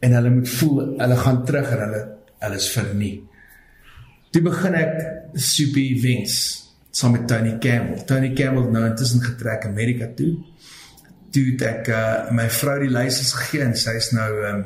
en 0.00 0.12
hulle 0.12 0.30
moet 0.30 0.48
voel 0.48 0.76
hulle 0.98 1.16
gaan 1.16 1.44
terug 1.44 1.70
en 1.74 1.82
hulle 1.84 2.02
hulle 2.38 2.56
is 2.56 2.70
vernie. 2.70 3.16
Toe 4.30 4.42
begin 4.42 4.74
ek 4.74 4.94
super 5.34 5.82
events 5.82 6.34
saam 6.90 7.12
met 7.12 7.26
Tony 7.28 7.58
Campbell. 7.58 8.04
Tony 8.04 8.32
Campbell 8.32 8.70
nou 8.72 8.84
intussen 8.86 9.22
getrek 9.22 9.66
Amerika 9.66 10.08
toe. 10.16 10.36
Toe 11.34 11.44
het 11.50 11.62
ek 11.62 11.88
uh, 11.88 12.30
my 12.34 12.48
vrou 12.50 12.78
die 12.80 12.92
leiers 12.92 13.32
gegee 13.32 13.64
en 13.66 13.76
sy 13.76 13.96
is 14.00 14.12
nou 14.16 14.30
um 14.52 14.64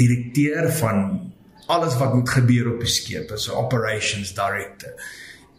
direkteur 0.00 0.70
van 0.78 1.32
alles 1.70 1.96
wat 2.00 2.14
moet 2.14 2.28
gebeur 2.28 2.72
op 2.72 2.80
die 2.80 2.90
skip 2.90 3.30
as 3.30 3.48
'n 3.48 3.58
operations 3.58 4.34
director. 4.34 4.92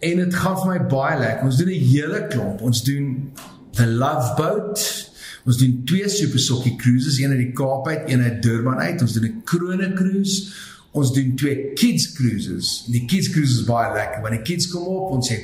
En 0.02 0.18
dit 0.18 0.36
gaan 0.36 0.58
vir 0.58 0.68
my 0.68 0.80
baie 0.90 1.20
lekker. 1.20 1.46
Ons 1.46 1.58
doen 1.58 1.70
'n 1.70 1.88
hele 1.94 2.28
klomp. 2.28 2.62
Ons 2.62 2.84
doen 2.84 3.32
the 3.74 3.88
love 3.88 4.36
boat 4.36 5.11
Ons 5.46 5.58
doen 5.58 5.82
twee 5.90 6.10
super 6.10 6.40
sokkie 6.40 6.76
cruises, 6.76 7.18
een 7.20 7.34
uit 7.34 7.42
die 7.42 7.54
Kaap 7.58 7.88
uit, 7.88 8.10
een 8.12 8.22
uit 8.22 8.42
Durban 8.44 8.80
uit. 8.80 9.02
Ons 9.02 9.14
doen 9.14 9.26
'n 9.26 9.42
krone 9.44 9.94
cruise. 9.94 10.54
Ons 10.92 11.14
doen 11.14 11.36
twee 11.36 11.74
kids 11.74 12.12
cruises. 12.14 12.86
Die 12.88 13.06
kids 13.06 13.30
cruises 13.30 13.60
is 13.60 13.66
baie 13.66 13.94
lekker. 13.94 14.22
Wanneer 14.22 14.44
die 14.44 14.54
kids 14.54 14.68
kom 14.68 14.88
op, 14.88 15.12
ons 15.12 15.30
het 15.30 15.44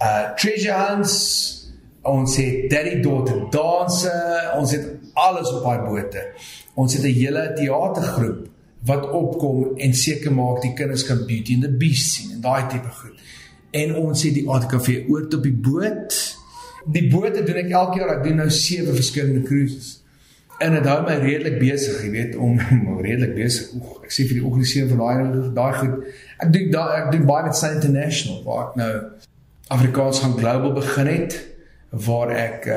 uh 0.00 0.34
treasure 0.36 0.86
hunts, 0.88 1.14
ons 2.02 2.36
het 2.36 2.70
daddy 2.70 3.00
daughter 3.00 3.50
danse, 3.50 4.12
ons 4.56 4.70
het 4.72 4.86
alles 5.14 5.52
op 5.52 5.62
daai 5.62 5.78
bote. 5.84 6.24
Ons 6.74 6.94
het 6.94 7.02
'n 7.02 7.14
hele 7.14 7.52
teatergroep 7.56 8.48
wat 8.84 9.10
opkom 9.10 9.76
en 9.76 9.94
seker 9.94 10.32
maak 10.32 10.62
die 10.62 10.72
kinders 10.72 11.04
kan 11.04 11.26
Beauty 11.26 11.54
and 11.54 11.62
the 11.62 11.70
Beast 11.70 12.12
sien 12.12 12.32
en 12.32 12.40
daai 12.40 12.66
tipe 12.66 12.88
goed. 12.88 13.16
En 13.70 13.94
ons 13.96 14.22
het 14.22 14.34
die 14.34 14.48
ATKV 14.48 15.04
oort 15.08 15.34
op 15.34 15.42
die 15.42 15.52
boot 15.52 16.36
die 16.86 17.06
bote 17.12 17.42
doen 17.44 17.60
ek 17.62 17.72
elke 17.72 18.00
jaar, 18.00 18.14
ek 18.16 18.24
doen 18.24 18.40
nou 18.40 18.50
sewe 18.54 18.94
verskillende 18.96 19.42
cruises. 19.46 19.98
En 20.60 20.74
dit 20.76 20.86
hou 20.90 20.98
my 21.06 21.16
redelik 21.22 21.56
besig, 21.60 22.02
jy 22.04 22.10
weet, 22.12 22.36
om 22.36 22.58
redelik 23.06 23.32
besig. 23.36 23.70
Oek, 23.78 24.02
ek 24.04 24.12
sê 24.12 24.26
vir 24.28 24.40
die 24.40 24.46
organiseer 24.46 24.90
van 24.90 25.00
daai 25.00 25.52
daai 25.56 25.78
goed. 25.78 26.10
Ek 26.40 26.50
doen 26.52 26.72
daai 26.74 26.96
ek 26.98 27.12
doen 27.14 27.28
baie 27.28 27.46
met 27.48 27.56
Sun 27.56 27.78
International 27.78 28.42
waar 28.44 28.66
ek 28.68 28.76
nou 28.80 28.90
Afrikaans 29.70 30.20
gaan 30.24 30.36
global 30.36 30.74
begin 30.76 31.08
het 31.08 31.38
waar 31.90 32.30
ek 32.34 32.66
uh, 32.70 32.76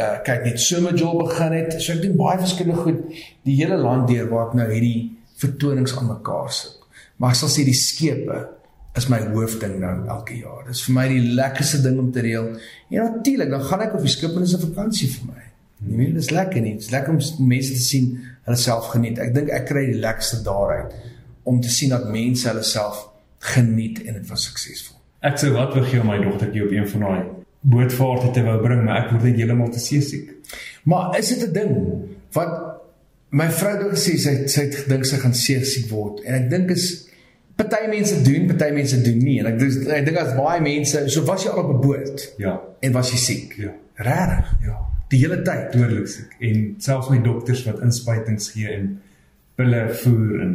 uh 0.00 0.12
kyk 0.24 0.46
net 0.46 0.60
Summerjob 0.60 1.18
begin 1.26 1.56
het. 1.58 1.74
So 1.80 1.96
ek 1.96 2.04
doen 2.04 2.16
baie 2.20 2.38
verskillende 2.40 2.84
goed 2.86 3.18
die 3.44 3.58
hele 3.58 3.80
land 3.80 4.08
deur 4.08 4.30
waar 4.30 4.50
ek 4.50 4.58
nou 4.60 4.68
hierdie 4.70 5.10
vertonings 5.42 5.96
aan 5.98 6.12
mekaar 6.12 6.52
sit. 6.54 6.78
Maar 7.18 7.34
ek 7.34 7.40
sal 7.42 7.52
sê 7.52 7.66
die 7.66 7.76
skepe 7.76 8.38
is 8.96 9.08
my 9.10 9.18
hoofding 9.32 9.78
nou 9.82 9.94
elke 10.08 10.36
jaar. 10.38 10.62
Dit 10.66 10.76
is 10.76 10.84
vir 10.86 10.94
my 10.94 11.06
die 11.10 11.22
lekkerste 11.34 11.80
ding 11.82 11.98
om 11.98 12.12
te 12.14 12.22
reël. 12.24 12.52
En 12.90 13.02
natuurlik, 13.02 13.50
dan 13.50 13.64
gaan 13.66 13.82
ek 13.88 13.96
op 13.98 14.04
die 14.06 14.12
skip 14.12 14.36
en 14.36 14.44
dis 14.46 14.54
'n 14.54 14.66
vakansie 14.68 15.08
vir 15.16 15.26
my. 15.32 15.42
Nie 15.84 15.96
meer, 15.96 16.14
dis 16.14 16.30
lekker 16.30 16.60
nie. 16.60 16.76
Dis 16.76 16.90
lekker 16.90 17.12
om 17.12 17.48
mense 17.48 17.72
te 17.72 17.82
sien 17.82 18.20
hulle 18.44 18.56
self 18.56 18.86
geniet. 18.92 19.18
Ek 19.18 19.34
dink 19.34 19.48
ek 19.48 19.66
kry 19.66 19.86
die 19.86 20.00
lekkerste 20.00 20.42
daaruit 20.42 20.94
om 21.42 21.60
te 21.60 21.68
sien 21.68 21.90
dat 21.90 22.08
mense 22.08 22.48
hulle 22.48 22.62
self 22.62 23.08
geniet 23.38 24.02
en 24.04 24.14
dit 24.14 24.28
was 24.28 24.44
suksesvol. 24.44 24.96
Ek 25.20 25.38
sê 25.40 25.50
wat 25.52 25.74
wil 25.74 25.84
gee 25.84 26.00
om 26.00 26.06
my 26.06 26.18
dogtertjie 26.22 26.64
op 26.64 26.72
een 26.72 26.88
van 26.88 27.00
daai 27.00 27.22
bootvaarte 27.60 28.30
te 28.30 28.42
wou 28.44 28.58
bring, 28.62 28.84
maar 28.84 29.04
ek 29.04 29.10
word 29.10 29.22
net 29.22 29.36
heeltemal 29.40 29.70
te 29.72 29.80
seesiek. 29.80 30.30
Maar 30.84 31.18
is 31.18 31.28
dit 31.28 31.48
'n 31.48 31.52
ding 31.52 31.72
wat 32.32 32.74
my 33.30 33.50
vrou 33.50 33.72
het 33.72 33.96
gesê 33.96 34.16
sy 34.18 34.46
sy 34.46 34.60
het 34.60 34.74
gedink 34.74 35.04
sy 35.04 35.16
gaan 35.16 35.34
seesiek 35.34 35.90
word 35.90 36.20
en 36.24 36.34
ek 36.34 36.50
dink 36.50 36.70
is 36.70 37.03
Party 37.56 37.86
mense 37.88 38.22
doen, 38.26 38.46
party 38.50 38.72
mense 38.74 38.98
doen 39.02 39.18
nie. 39.22 39.38
En 39.42 39.52
ek 39.52 39.58
dis 39.60 39.78
ek 39.86 40.06
dink 40.08 40.18
as 40.18 40.34
baie 40.34 40.60
mense, 40.64 41.04
so 41.14 41.22
was 41.28 41.44
jy 41.46 41.52
al 41.52 41.62
op 41.62 41.70
'n 41.76 41.80
boot. 41.80 42.26
Ja. 42.42 42.58
En 42.80 42.92
was 42.92 43.12
jy 43.14 43.20
siek? 43.22 43.56
Ja. 43.56 43.72
Regtig? 43.94 44.54
Ja. 44.66 44.78
Die 45.08 45.20
hele 45.22 45.42
tyd 45.42 45.72
dodelik 45.72 46.08
siek. 46.08 46.36
En 46.40 46.74
selfs 46.78 47.10
my 47.10 47.20
dokters 47.22 47.64
wat 47.64 47.80
inspuitings 47.80 48.50
gee 48.50 48.68
en 48.68 49.00
pille 49.54 49.82
voer 50.02 50.40
en 50.40 50.54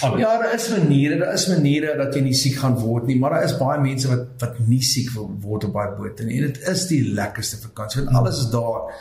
alles. 0.00 0.20
Ja, 0.20 0.38
daar 0.38 0.54
is 0.54 0.68
maniere, 0.68 1.18
daar 1.18 1.32
is 1.32 1.46
maniere 1.46 1.96
dat 1.96 2.14
jy 2.14 2.22
nie 2.22 2.36
siek 2.38 2.56
gaan 2.62 2.78
word 2.78 3.06
nie, 3.06 3.18
maar 3.18 3.30
daar 3.36 3.44
is 3.48 3.56
baie 3.58 3.80
mense 3.82 4.08
wat 4.08 4.28
wat 4.38 4.60
nie 4.66 4.82
siek 4.82 5.10
word 5.16 5.64
op 5.68 5.72
baie 5.72 5.90
bote 5.98 6.24
nie. 6.24 6.38
En 6.40 6.52
dit 6.52 6.68
is 6.72 6.86
die 6.86 7.02
lekkerste 7.14 7.58
vakansie 7.64 8.04
want 8.04 8.16
alles 8.16 8.44
is 8.44 8.50
daar 8.54 8.94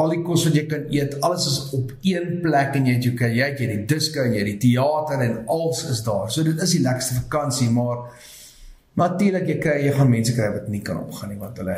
al 0.00 0.10
die 0.10 0.22
kos 0.26 0.44
wat 0.48 0.56
jy 0.58 0.64
kan 0.70 0.86
eet, 0.90 1.18
alles 1.26 1.46
is 1.50 1.58
op 1.76 1.92
een 2.02 2.38
plek 2.42 2.78
en 2.78 2.88
jy 2.88 2.94
het 2.96 3.04
jou 3.06 3.14
kan 3.18 3.34
jy 3.34 3.50
het 3.52 3.60
die 3.60 3.82
disko 3.90 4.24
en 4.24 4.34
jy 4.34 4.44
die 4.48 4.56
teater 4.64 5.22
en 5.22 5.36
alles 5.50 5.84
is 5.90 6.00
daar. 6.06 6.30
So 6.34 6.46
dit 6.46 6.62
is 6.62 6.74
die 6.76 6.82
lekkerste 6.82 7.20
vakansie, 7.20 7.68
maar 7.74 8.08
natuurlik 8.98 9.46
jy 9.52 9.58
kry 9.62 9.76
jy 9.84 9.92
gaan 9.94 10.10
mense 10.10 10.34
kry 10.34 10.48
wat 10.54 10.66
nie 10.72 10.82
kan 10.86 11.02
opgaan 11.02 11.34
nie 11.34 11.38
want 11.42 11.60
hulle 11.62 11.76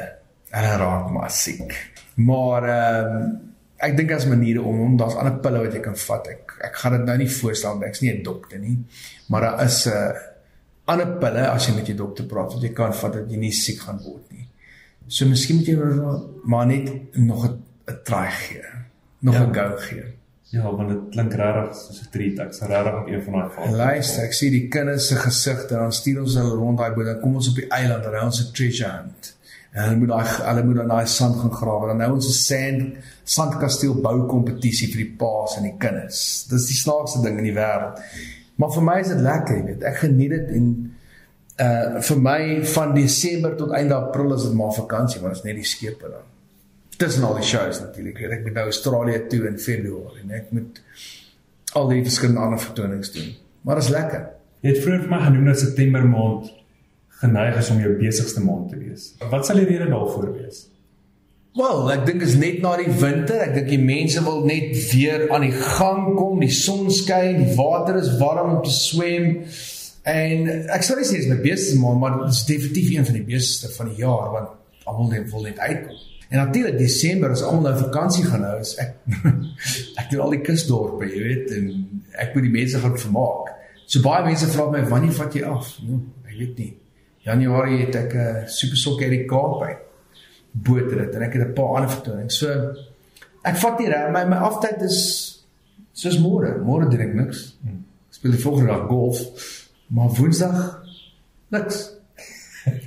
hulle 0.52 0.78
raak 0.82 1.10
maar 1.12 1.34
siek. 1.34 1.76
Maar 2.16 2.70
ehm 2.76 3.18
um, 3.18 3.36
ek 3.76 3.92
dink 3.92 4.12
as 4.16 4.24
maniere 4.24 4.62
om 4.64 4.78
hom 4.80 4.94
daar's 4.96 5.18
ander 5.20 5.34
pille 5.44 5.60
wat 5.60 5.74
jy 5.76 5.82
kan 5.84 5.98
vat. 6.00 6.30
Ek 6.32 6.56
ek 6.70 6.78
gaan 6.80 6.96
dit 6.96 7.04
nou 7.10 7.18
nie 7.20 7.28
voorstel 7.28 7.84
ek's 7.84 8.00
nie 8.00 8.14
'n 8.14 8.22
dokter 8.24 8.58
nie, 8.58 8.78
maar 9.28 9.40
daar 9.40 9.64
is 9.66 9.84
'n 9.86 9.92
uh, 9.92 10.24
ander 10.86 11.18
pille 11.20 11.44
as 11.50 11.68
jy 11.68 11.74
met 11.74 11.86
jou 11.86 11.96
dokter 11.96 12.24
praat 12.24 12.54
wat 12.54 12.62
jy 12.62 12.72
kan 12.72 12.94
vat 12.94 13.12
dat 13.12 13.30
jy 13.30 13.36
nie 13.36 13.52
siek 13.52 13.80
gaan 13.80 14.00
word 14.00 14.24
nie. 14.32 14.48
So 15.08 15.26
miskien 15.26 15.56
moet 15.56 15.66
jy 15.66 15.76
maar 16.44 16.66
net 16.66 17.16
nog 17.16 17.44
'n 17.44 17.65
'n 17.86 17.98
try 18.04 18.28
gee. 18.30 18.64
Nog 19.18 19.34
'n 19.34 19.38
ja. 19.38 19.52
go 19.52 19.76
gee. 19.76 20.04
Ja, 20.48 20.74
want 20.74 20.88
dit 20.88 20.98
klink 21.10 21.32
regtig 21.32 21.74
soos 21.74 22.00
'n 22.02 22.10
treat. 22.10 22.38
Ek's 22.38 22.60
regtig 22.60 23.00
op 23.00 23.06
een 23.06 23.22
van 23.22 23.32
daai 23.32 23.50
vaal. 23.54 23.74
Luister, 23.74 24.22
ek 24.24 24.32
sien 24.32 24.50
die 24.50 24.68
kinders 24.68 25.08
se 25.08 25.16
gesigte 25.16 25.74
dan 25.74 25.92
stuur 25.92 26.20
ons 26.20 26.34
hulle 26.34 26.54
rond 26.54 26.78
daai 26.78 26.92
boot. 26.94 27.06
Dan 27.06 27.20
kom 27.20 27.34
ons 27.34 27.48
op 27.48 27.54
die 27.54 27.68
eiland 27.68 28.04
en 28.04 28.20
ons 28.22 28.40
'n 28.40 28.52
treasure 28.52 28.90
hunt. 28.90 29.34
En 29.72 29.82
hulle 29.82 29.96
moet 29.96 30.08
daai 30.08 30.26
hulle 30.48 30.64
moet 30.64 30.76
dan 30.76 30.88
daai 30.88 31.06
sand 31.06 31.36
gaan 31.40 31.52
grawe. 31.52 31.86
Dan 31.86 31.96
nou 31.96 32.12
ons 32.12 32.28
'n 32.28 32.32
sand 32.32 32.94
sandkasteel 33.24 33.94
bou 34.00 34.26
kompetisie 34.26 34.88
vir 34.92 35.02
die 35.04 35.14
paas 35.18 35.56
en 35.56 35.62
die 35.62 35.74
kinders. 35.78 36.46
Dis 36.48 36.66
die 36.66 36.80
snaakste 36.84 37.22
ding 37.22 37.38
in 37.38 37.44
die 37.44 37.54
wêreld. 37.54 38.00
Maar 38.54 38.72
vir 38.72 38.82
my 38.82 39.00
is 39.00 39.08
dit 39.08 39.20
lekker, 39.20 39.56
jy 39.56 39.64
weet. 39.64 39.82
Ek 39.82 39.96
geniet 39.96 40.30
dit 40.30 40.48
en 40.48 40.92
uh 41.58 42.00
vir 42.00 42.18
my 42.20 42.64
van 42.64 42.94
Desember 42.94 43.56
tot 43.56 43.70
einde 43.70 43.94
April 43.94 44.34
is 44.34 44.42
dit 44.42 44.54
maar 44.54 44.72
vakansie, 44.72 45.20
want 45.20 45.34
dit 45.34 45.44
is 45.44 45.48
net 45.48 45.54
die 45.54 45.64
skepe 45.64 46.08
dan 46.10 46.35
tussen 46.96 47.24
al 47.28 47.38
die 47.38 47.46
shows 47.46 47.80
natuurlik. 47.80 48.20
Ek 48.20 48.44
moet 48.46 48.56
nou 48.56 48.68
Australië 48.70 49.24
toe 49.30 49.42
in 49.50 49.58
Februarie 49.60 50.22
en 50.24 50.36
ek 50.38 50.52
moet 50.56 50.80
al 51.76 51.90
die 51.92 52.04
verskillende 52.06 52.44
ander 52.44 52.62
vertonings 52.62 53.12
doen. 53.12 53.34
Maar 53.66 53.80
dit 53.80 53.88
is 53.88 53.92
lekker. 53.94 54.22
Jy 54.64 54.72
het 54.72 54.80
vroeër 54.84 55.02
vir 55.04 55.12
my 55.12 55.20
genoem 55.26 55.50
dat 55.50 55.60
September 55.60 56.06
maand 56.08 56.48
geneig 57.20 57.58
is 57.60 57.68
om 57.72 57.82
jou 57.82 57.92
besigste 58.00 58.42
maand 58.44 58.72
te 58.72 58.80
wees. 58.80 59.12
Wat 59.30 59.46
sal 59.46 59.60
die 59.60 59.68
rede 59.68 59.90
daarvoor 59.92 60.32
wees? 60.36 60.66
Wel, 61.56 61.86
ek 61.94 62.02
dink 62.04 62.24
is 62.26 62.34
net 62.36 62.58
na 62.64 62.74
die 62.76 62.90
winter. 63.00 63.40
Ek 63.46 63.54
dink 63.56 63.70
die 63.72 63.80
mense 63.80 64.20
wil 64.24 64.42
net 64.48 64.74
weer 64.90 65.24
aan 65.32 65.46
die 65.46 65.54
gang 65.56 66.10
kom. 66.18 66.40
Die 66.42 66.52
son 66.52 66.90
skyn, 66.92 67.40
die 67.40 67.56
water 67.56 67.96
is 68.00 68.12
warm 68.20 68.58
om 68.58 68.60
te 68.64 68.74
swem. 68.74 69.46
En 70.06 70.50
ek 70.76 70.84
sou 70.86 70.98
nie 70.98 71.06
sê 71.08 71.16
dit 71.16 71.24
is 71.24 71.32
my 71.32 71.38
besigste 71.40 71.80
maand, 71.80 72.02
maar 72.02 72.18
dit 72.20 72.36
is 72.36 72.44
definitief 72.48 72.92
een 72.92 73.08
van 73.08 73.16
die 73.18 73.24
besigste 73.32 73.72
van 73.74 73.90
die 73.92 74.04
jaar 74.04 74.28
want 74.34 74.52
almal 74.86 75.08
net 75.10 75.32
wil 75.32 75.48
net 75.48 75.58
uitkom. 75.58 75.96
En 76.28 76.38
natuurlik 76.38 76.78
Desember 76.78 77.30
as 77.30 77.42
almal 77.46 77.70
nou 77.70 77.76
vakansie 77.78 78.24
gaan 78.26 78.42
hou, 78.42 78.56
is 78.60 78.74
ek 78.82 78.96
ek 80.00 80.10
doen 80.10 80.24
al 80.24 80.34
die 80.34 80.42
kusdorpe, 80.46 81.06
jy 81.06 81.22
weet, 81.22 81.52
en 81.54 81.68
ek 82.18 82.34
moet 82.34 82.48
die 82.48 82.56
mense 82.56 82.80
gaan 82.82 82.98
vermaak. 82.98 83.52
So 83.86 84.02
baie 84.02 84.24
mense 84.26 84.48
vra 84.50 84.66
my 84.72 84.82
wanneer 84.90 85.14
vat 85.14 85.34
jy 85.38 85.44
af? 85.46 85.70
Nou, 85.86 86.00
ek 86.26 86.34
weet 86.40 86.58
nie. 86.62 86.72
Januarie 87.26 87.84
het 87.84 87.98
ek 88.02 88.14
'n 88.14 88.18
uh, 88.18 88.46
super 88.46 88.78
sokker 88.78 89.06
in 89.06 89.18
die 89.18 89.28
Kaap 89.30 89.60
by 89.62 89.72
bootrit 90.66 91.14
en 91.14 91.22
ek 91.22 91.32
het 91.34 91.48
'n 91.48 91.54
paar 91.54 91.76
ander 91.76 91.90
vertonings. 91.90 92.38
So 92.38 92.74
ek 93.42 93.56
vat 93.56 93.78
nie 93.78 93.88
reg 93.88 94.12
my 94.12 94.24
my 94.24 94.36
aftyd 94.36 94.82
is 94.82 94.98
soos 95.92 96.18
môre. 96.18 96.58
Môre 96.62 96.88
doen 96.90 97.00
ek 97.00 97.14
niks. 97.14 97.56
Ek 97.66 98.14
speel 98.14 98.32
die 98.32 98.42
volgende 98.42 98.72
dag 98.72 98.88
golf, 98.88 99.20
maar 99.88 100.08
Woensdag 100.08 100.82
niks. 101.50 101.95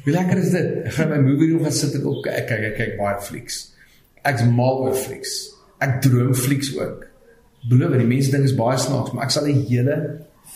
Hoe 0.10 0.18
lekker 0.18 0.40
is 0.42 0.50
dit? 0.50 0.70
Ek 0.90 0.96
gaan 0.96 1.12
my 1.12 1.18
movie 1.22 1.52
room 1.52 1.62
gaan 1.68 1.76
sit 1.76 1.94
en 2.00 2.08
op 2.10 2.24
kyk, 2.26 2.48
kyk, 2.50 2.72
kyk 2.80 2.96
baie 2.98 3.18
flieks. 3.22 3.60
Ek's 4.26 4.42
mal 4.50 4.80
oor 4.82 4.96
flieks. 4.98 5.36
Ek 5.86 6.00
droom 6.02 6.32
flieks 6.34 6.72
ook. 6.80 7.04
Beloof, 7.70 7.94
die 7.94 8.08
mense 8.10 8.34
dink 8.34 8.48
is 8.48 8.56
baie 8.58 8.80
snaaks, 8.82 9.14
maar 9.14 9.28
ek 9.28 9.36
sal 9.36 9.46
'n 9.46 9.62
hele 9.70 9.98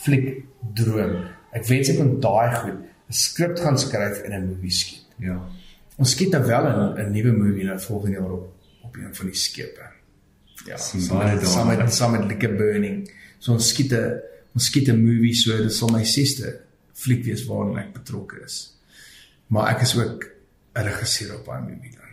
fliek 0.02 0.42
droom. 0.74 1.14
Ek 1.54 1.68
wens 1.70 1.92
ek 1.92 2.00
kon 2.00 2.18
daai 2.18 2.50
goed 2.56 2.82
'n 2.82 3.14
skrip 3.14 3.54
gaan 3.62 3.78
skryf 3.78 4.26
en 4.26 4.34
'n 4.34 4.48
movie 4.48 4.74
skiet. 4.74 5.06
Ja. 5.22 5.38
Ons 5.98 6.10
skiet 6.10 6.32
dan 6.32 6.42
wel 6.50 6.66
'n 6.66 6.98
'n 6.98 7.12
nuwe 7.12 7.32
movie 7.32 7.64
nou 7.64 7.78
volgende 7.78 8.18
jaar 8.18 8.32
op 8.32 8.52
op 8.82 8.96
een 8.96 9.14
van 9.14 9.26
die 9.26 9.38
skepe. 9.38 9.86
Ja, 10.66 10.76
saam 10.76 11.18
met 11.18 11.46
saam 11.46 11.66
met 11.68 11.92
saam 11.92 12.10
met 12.10 12.26
Like 12.26 12.48
Burning. 12.48 13.08
So 13.38 13.52
ons 13.52 13.68
skiet 13.68 13.92
'n 13.92 14.18
ons 14.54 14.64
skiet 14.64 14.88
'n 14.88 14.98
movie 14.98 15.34
so 15.34 15.56
dit 15.56 15.72
sal 15.72 15.88
my 15.88 16.02
6ste 16.02 16.58
fliek 16.92 17.24
wees 17.24 17.46
waarin 17.46 17.78
ek 17.78 17.92
betrokke 17.92 18.42
is 18.44 18.73
maar 19.46 19.74
ek 19.74 19.80
is 19.80 19.96
ook 19.98 20.30
'n 20.74 20.82
regisseur 20.82 21.34
op 21.38 21.44
daai 21.44 21.60
movie 21.60 21.90
dan. 21.90 22.12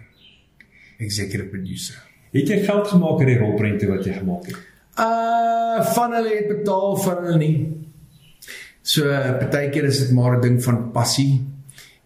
Executive 0.97 1.49
producer. 1.49 2.01
Het 2.31 2.47
jy 2.47 2.59
geld 2.63 2.87
gemaak 2.87 3.19
uit 3.19 3.27
die 3.27 3.37
rolprente 3.37 3.87
wat 3.87 4.05
jy 4.05 4.13
gemaak 4.13 4.45
het? 4.45 4.57
Uh 4.99 5.85
van 5.95 6.13
hulle 6.13 6.35
het 6.35 6.47
betaal 6.47 6.97
van 6.97 7.23
hulle 7.23 7.37
nie. 7.37 7.57
So 8.81 9.07
partykeer 9.39 9.83
is 9.83 9.99
dit 9.99 10.11
maar 10.11 10.37
'n 10.37 10.41
ding 10.41 10.63
van 10.63 10.91
passie. 10.91 11.47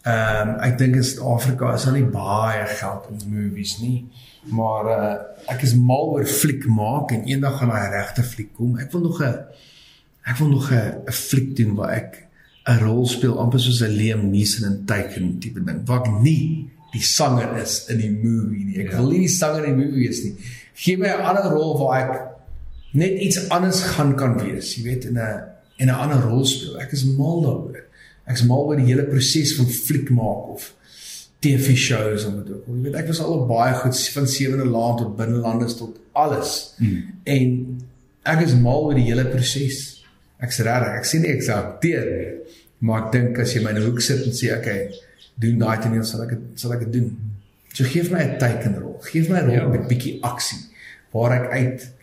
Ehm 0.02 0.50
um, 0.50 0.60
ek 0.60 0.78
dink 0.78 0.96
in 0.96 1.04
Suid-Afrika 1.04 1.74
is 1.74 1.84
daar 1.84 1.94
nie 1.94 2.06
baie 2.06 2.66
geld 2.66 3.08
in 3.10 3.34
movies 3.34 3.78
nie. 3.80 4.06
Maar 4.44 4.86
uh 4.86 5.16
ek 5.54 5.62
is 5.62 5.76
mal 5.76 6.14
oor 6.14 6.26
fliek 6.26 6.66
maak 6.66 7.12
en 7.12 7.24
eendag 7.24 7.58
gaan 7.58 7.70
daai 7.70 7.90
regte 7.90 8.24
fliek 8.24 8.54
kom. 8.54 8.78
Ek 8.78 8.92
wil 8.92 9.02
nog 9.02 9.22
'n 9.22 9.46
ek 10.26 10.38
wil 10.38 10.48
nog 10.48 10.72
'n 10.72 11.12
fliek 11.12 11.56
doen 11.56 11.76
waar 11.76 11.90
ek 11.90 12.25
'n 12.65 12.80
rol 12.82 13.06
speel 13.08 13.39
amper 13.39 13.60
soos 13.60 13.82
'n 13.82 13.93
Liam 13.97 14.30
Neeson 14.32 14.65
in 14.71 14.86
Taken 14.86 15.39
tipe 15.39 15.63
ding. 15.63 15.86
Wat 15.86 16.08
nie 16.21 16.69
die 16.93 17.04
sanger 17.04 17.58
is 17.62 17.86
in 17.91 17.99
die 17.99 18.12
movie 18.12 18.65
nie. 18.65 18.80
Ek 18.86 18.91
ja. 18.91 18.97
wil 18.97 19.12
nie 19.12 19.25
die 19.25 19.34
sanger 19.34 19.65
in 19.65 19.75
die 19.75 19.86
movie 19.86 20.08
wees 20.08 20.23
nie. 20.23 20.36
Gee 20.73 20.97
my 20.97 21.12
'n 21.12 21.28
ander 21.32 21.49
rol 21.51 21.78
waar 21.80 21.99
ek 22.01 22.13
net 22.95 23.19
iets 23.19 23.49
anders 23.49 23.82
gaan 23.95 24.15
kan 24.15 24.38
wees, 24.39 24.75
jy 24.75 24.84
weet, 24.84 25.06
in 25.06 25.17
'n 25.17 25.43
in 25.78 25.89
'n 25.89 25.99
ander 26.04 26.21
rol 26.21 26.45
speel. 26.45 26.80
Ek 26.80 26.91
is 26.91 27.04
mal 27.06 27.41
daaroor. 27.41 27.84
Ek 28.25 28.36
is 28.36 28.43
mal 28.43 28.65
oor 28.65 28.75
die 28.75 28.86
hele 28.86 29.04
proses 29.04 29.56
van 29.56 29.67
fliek 29.67 30.10
maak 30.10 30.47
of 30.56 30.73
TV 31.39 31.75
shows 31.78 32.25
en 32.25 32.36
wat 32.39 32.49
ook 32.49 32.67
al. 32.67 32.75
Jy 32.75 32.82
weet, 32.82 32.95
ek 32.95 33.08
was 33.08 33.19
al 33.19 33.45
baie 33.45 33.73
goed 33.73 33.99
van 34.15 34.28
sewende 34.28 34.65
laan 34.65 34.97
tot 34.97 35.17
binnelandes 35.17 35.78
tot 35.78 35.99
alles. 36.13 36.73
Hmm. 36.78 37.04
En 37.23 37.82
ek 38.23 38.41
is 38.47 38.56
mal 38.56 38.88
oor 38.88 38.97
die 38.97 39.06
hele 39.06 39.28
proses. 39.30 40.04
Ek's 40.41 40.60
reg, 40.65 40.88
ek 40.99 41.06
sien 41.06 41.21
nie 41.21 41.36
ek 41.36 41.43
sou 41.45 41.58
akteer 41.60 42.08
nie. 42.10 42.32
Maar 42.80 43.06
ek 43.06 43.12
dink 43.12 43.40
as 43.40 43.54
jy 43.56 43.64
my 43.64 43.72
in 43.74 43.82
'n 43.82 43.86
hoek 43.88 44.02
sit 44.02 44.26
en 44.26 44.32
sê, 44.32 44.52
"Oké, 44.52 44.60
okay, 44.60 44.82
doen 45.36 45.58
daai 45.60 45.78
toneel, 45.82 46.04
sal 46.04 46.24
ek 46.24 46.30
dit 46.30 46.60
sal 46.60 46.74
ek 46.74 46.80
dit 46.80 46.94
doen." 46.94 47.18
So 47.74 47.84
gee 47.84 48.04
my 48.12 48.24
'n 48.24 48.38
tekenrol. 48.38 49.00
Gee 49.02 49.30
my 49.30 49.40
'n 49.40 49.46
rol 49.46 49.54
ja. 49.54 49.68
met 49.68 49.88
bietjie 49.88 50.24
aksie 50.24 50.60
waar 51.12 51.32
ek 51.32 51.52
uit 51.52 51.94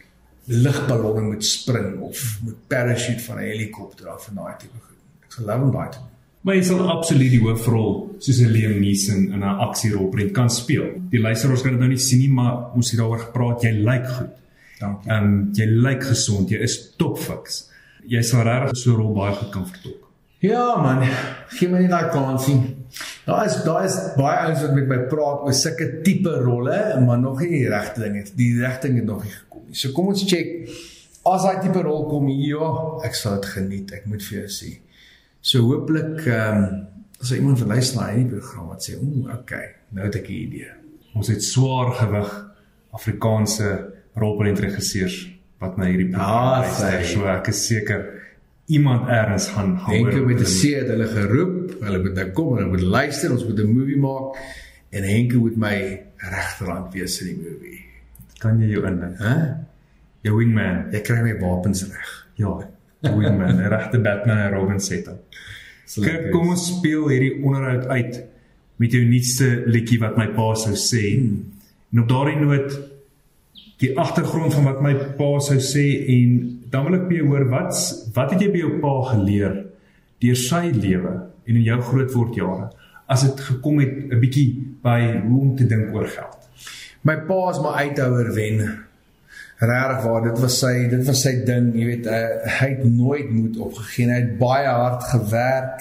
ligballonne 0.47 1.21
moet 1.21 1.45
spring 1.45 2.01
of 2.01 2.41
met 2.45 2.55
parachute 2.69 3.21
van 3.21 3.37
'n 3.37 3.43
helikopter 3.43 4.09
af 4.09 4.29
en 4.29 4.35
daai 4.35 4.55
tipe 4.59 4.79
goed. 4.81 4.97
Ek 5.25 5.33
sal 5.33 5.45
love 5.45 5.73
daai 5.73 5.91
doen. 5.91 6.11
Maar 6.43 6.55
jy 6.55 6.63
sal 6.63 6.91
absoluut 6.91 7.31
die 7.31 7.41
hoofrol 7.41 8.17
soos 8.19 8.39
'n 8.41 8.51
Liam 8.51 8.81
Neeson 8.81 9.33
in 9.33 9.41
'n 9.41 9.59
aksierolprent 9.67 10.33
kan 10.33 10.51
speel. 10.51 10.87
Die 11.11 11.21
luisteraars 11.21 11.63
kan 11.63 11.71
dit 11.71 11.81
nou 11.81 11.89
nie 11.89 11.99
sien 11.99 12.19
nie, 12.19 12.31
maar 12.31 12.73
ons 12.75 12.91
het 12.91 13.01
daaroor 13.01 13.21
gepraat. 13.21 13.63
Jy 13.63 13.71
lyk 13.71 14.07
goed. 14.07 14.35
Dankie. 14.79 15.11
Ehm 15.11 15.25
um, 15.25 15.51
jy 15.53 15.67
lyk 15.67 16.03
gesond. 16.05 16.49
Jy 16.49 16.59
is 16.59 16.95
topfiks 16.97 17.71
jy 18.09 18.23
sal 18.27 18.45
regtig 18.47 18.79
so 18.79 18.93
'n 18.93 18.97
rol 18.97 19.15
baie 19.15 19.35
goed 19.35 19.51
kan 19.51 19.67
vertolk. 19.67 20.09
Ja 20.42 20.74
man, 20.83 21.05
gee 21.55 21.68
my 21.70 21.85
net 21.85 21.92
daai 21.92 22.09
kans 22.11 22.48
sien. 22.48 22.62
Daar 23.28 23.44
is 23.46 23.61
daar 23.62 23.85
is 23.87 23.94
baie 24.16 24.40
ouens 24.48 24.64
wat 24.64 24.72
met 24.74 24.88
my 24.90 24.96
praat 25.07 25.44
oor 25.46 25.55
sulke 25.55 25.87
tipe 26.02 26.33
rolle, 26.42 26.78
maar 27.05 27.20
nog 27.22 27.44
nie 27.44 27.52
die 27.52 27.68
regte 27.70 28.02
ding 28.02 28.16
het. 28.18 28.33
Die 28.35 28.57
regte 28.59 28.88
ding 28.88 28.98
het 28.98 29.07
nog 29.07 29.20
nie 29.22 29.31
gekom 29.31 29.68
nie. 29.68 29.76
So 29.78 29.94
kom 29.94 30.09
ons 30.11 30.24
check 30.26 30.72
as 31.31 31.44
daai 31.46 31.61
tipe 31.62 31.85
rol 31.87 32.09
kom 32.11 32.26
hier, 32.26 32.57
ja, 32.57 32.70
ek 33.07 33.14
sal 33.14 33.37
dit 33.37 33.52
geniet. 33.52 33.92
Ek 33.94 34.09
moet 34.11 34.24
vir 34.26 34.40
jou 34.40 34.48
sê. 34.50 34.72
So 35.38 35.62
hooplik 35.68 36.26
ehm 36.26 36.64
um, 36.64 36.81
as 37.22 37.31
er 37.31 37.38
iemand 37.38 37.61
verluister 37.62 38.00
na 38.00 38.09
hierdie 38.11 38.33
program 38.33 38.72
wat 38.72 38.83
sê, 38.83 38.96
"Ooh, 38.98 39.28
okay, 39.31 39.66
nou 39.94 40.09
het 40.09 40.16
ek 40.18 40.26
'n 40.26 40.33
idee." 40.33 40.72
Ons 41.14 41.28
het 41.28 41.44
swaar 41.44 41.92
gewig 41.94 42.33
Afrikaanse 42.90 43.92
rolprentregisseurs 44.18 45.20
wat 45.61 45.76
na 45.76 45.85
hierdie 45.85 46.11
program 46.11 46.66
luister. 46.66 47.05
So 47.05 47.31
ek 47.31 47.46
is 47.55 47.66
seker 47.66 48.22
iemand 48.73 49.09
eers 49.09 49.49
gaan 49.53 49.77
hoor. 49.77 49.95
Henke 49.95 50.25
met 50.27 50.41
'n 50.41 50.51
C 50.59 50.75
het 50.81 50.89
hulle 50.89 51.07
geroep. 51.07 51.77
Hulle 51.81 52.03
moet 52.03 52.15
nou 52.15 52.29
kom 52.31 52.49
en 52.57 52.63
hulle 52.63 52.71
moet 52.77 52.87
luister. 52.97 53.31
Ons 53.31 53.45
moet 53.45 53.59
'n 53.59 53.73
movie 53.73 53.97
maak 53.97 54.37
en 54.91 55.03
Henke 55.03 55.37
moet 55.37 55.57
my 55.57 56.01
regterhand 56.17 56.93
wees 56.93 57.21
in 57.21 57.27
die 57.27 57.41
movie. 57.45 57.81
Kan 58.39 58.61
jy 58.61 58.69
jou 58.75 58.87
indink? 58.87 59.19
Hæ? 59.19 59.57
Jou 60.23 60.37
wingman. 60.37 60.93
Ek 60.93 61.05
kry 61.05 61.23
my 61.23 61.39
wapens 61.39 61.83
reg. 61.83 62.27
Ja. 62.35 62.69
Wingman, 63.03 63.59
regte 63.69 63.99
Batman 63.99 64.39
en 64.39 64.53
Robin 64.53 64.81
setup. 64.81 65.35
Kyk, 65.93 66.31
kom 66.31 66.49
ons 66.49 66.67
speel 66.77 67.09
hierdie 67.09 67.35
onderhoud 67.43 67.87
uit 67.87 68.23
met 68.81 68.95
jou 68.95 69.03
nuutste 69.05 69.49
liedjie 69.67 69.99
wat 70.03 70.17
my 70.17 70.29
pa 70.37 70.55
sou 70.59 70.75
sê. 70.79 71.19
Hmm. 71.19 71.53
En 71.93 72.03
op 72.05 72.09
daardie 72.09 72.39
noot 72.41 72.79
die 73.83 73.92
agtergrond 73.99 74.55
van 74.55 74.68
wat 74.71 74.83
my 74.85 74.95
pa 75.18 75.33
sou 75.42 75.59
sê 75.59 75.87
en 76.14 76.38
dan 76.71 76.87
wil 76.87 77.01
ek 77.01 77.11
jou 77.11 77.27
hoor 77.33 77.49
wat 77.51 77.75
wat 78.14 78.35
het 78.35 78.45
jy 78.45 78.53
by 78.55 78.62
jou 78.62 78.77
pa 78.85 78.95
geleer 79.11 79.59
deur 80.23 80.38
sy 80.38 80.68
lewe 80.71 81.16
en 81.18 81.59
in 81.59 81.66
jou 81.66 81.81
grootword 81.90 82.38
jare 82.38 82.71
as 83.12 83.25
dit 83.27 83.40
gekom 83.49 83.81
het 83.83 83.92
'n 84.11 84.21
bietjie 84.21 84.49
by 84.83 85.01
hoe 85.27 85.40
om 85.40 85.57
te 85.57 85.66
dink 85.66 85.95
oor 85.95 86.07
geld. 86.07 86.38
My 87.03 87.16
pa 87.16 87.51
is 87.51 87.59
my 87.59 87.73
uithouer 87.85 88.33
wen. 88.35 88.59
Regtig 89.59 90.03
waar, 90.05 90.23
dit 90.23 90.38
was 90.40 90.59
sy 90.59 90.88
dit 90.90 91.07
was 91.07 91.23
sy 91.23 91.45
ding, 91.45 91.75
jy 91.75 91.85
weet, 91.87 92.07
uh, 92.07 92.29
hy 92.61 92.68
het 92.68 92.85
nooit 92.85 93.31
moed 93.31 93.57
opgegee 93.59 94.07
nie. 94.07 94.14
Hy 94.14 94.21
het 94.21 94.38
baie 94.38 94.66
hard 94.66 95.03
gewerk, 95.03 95.81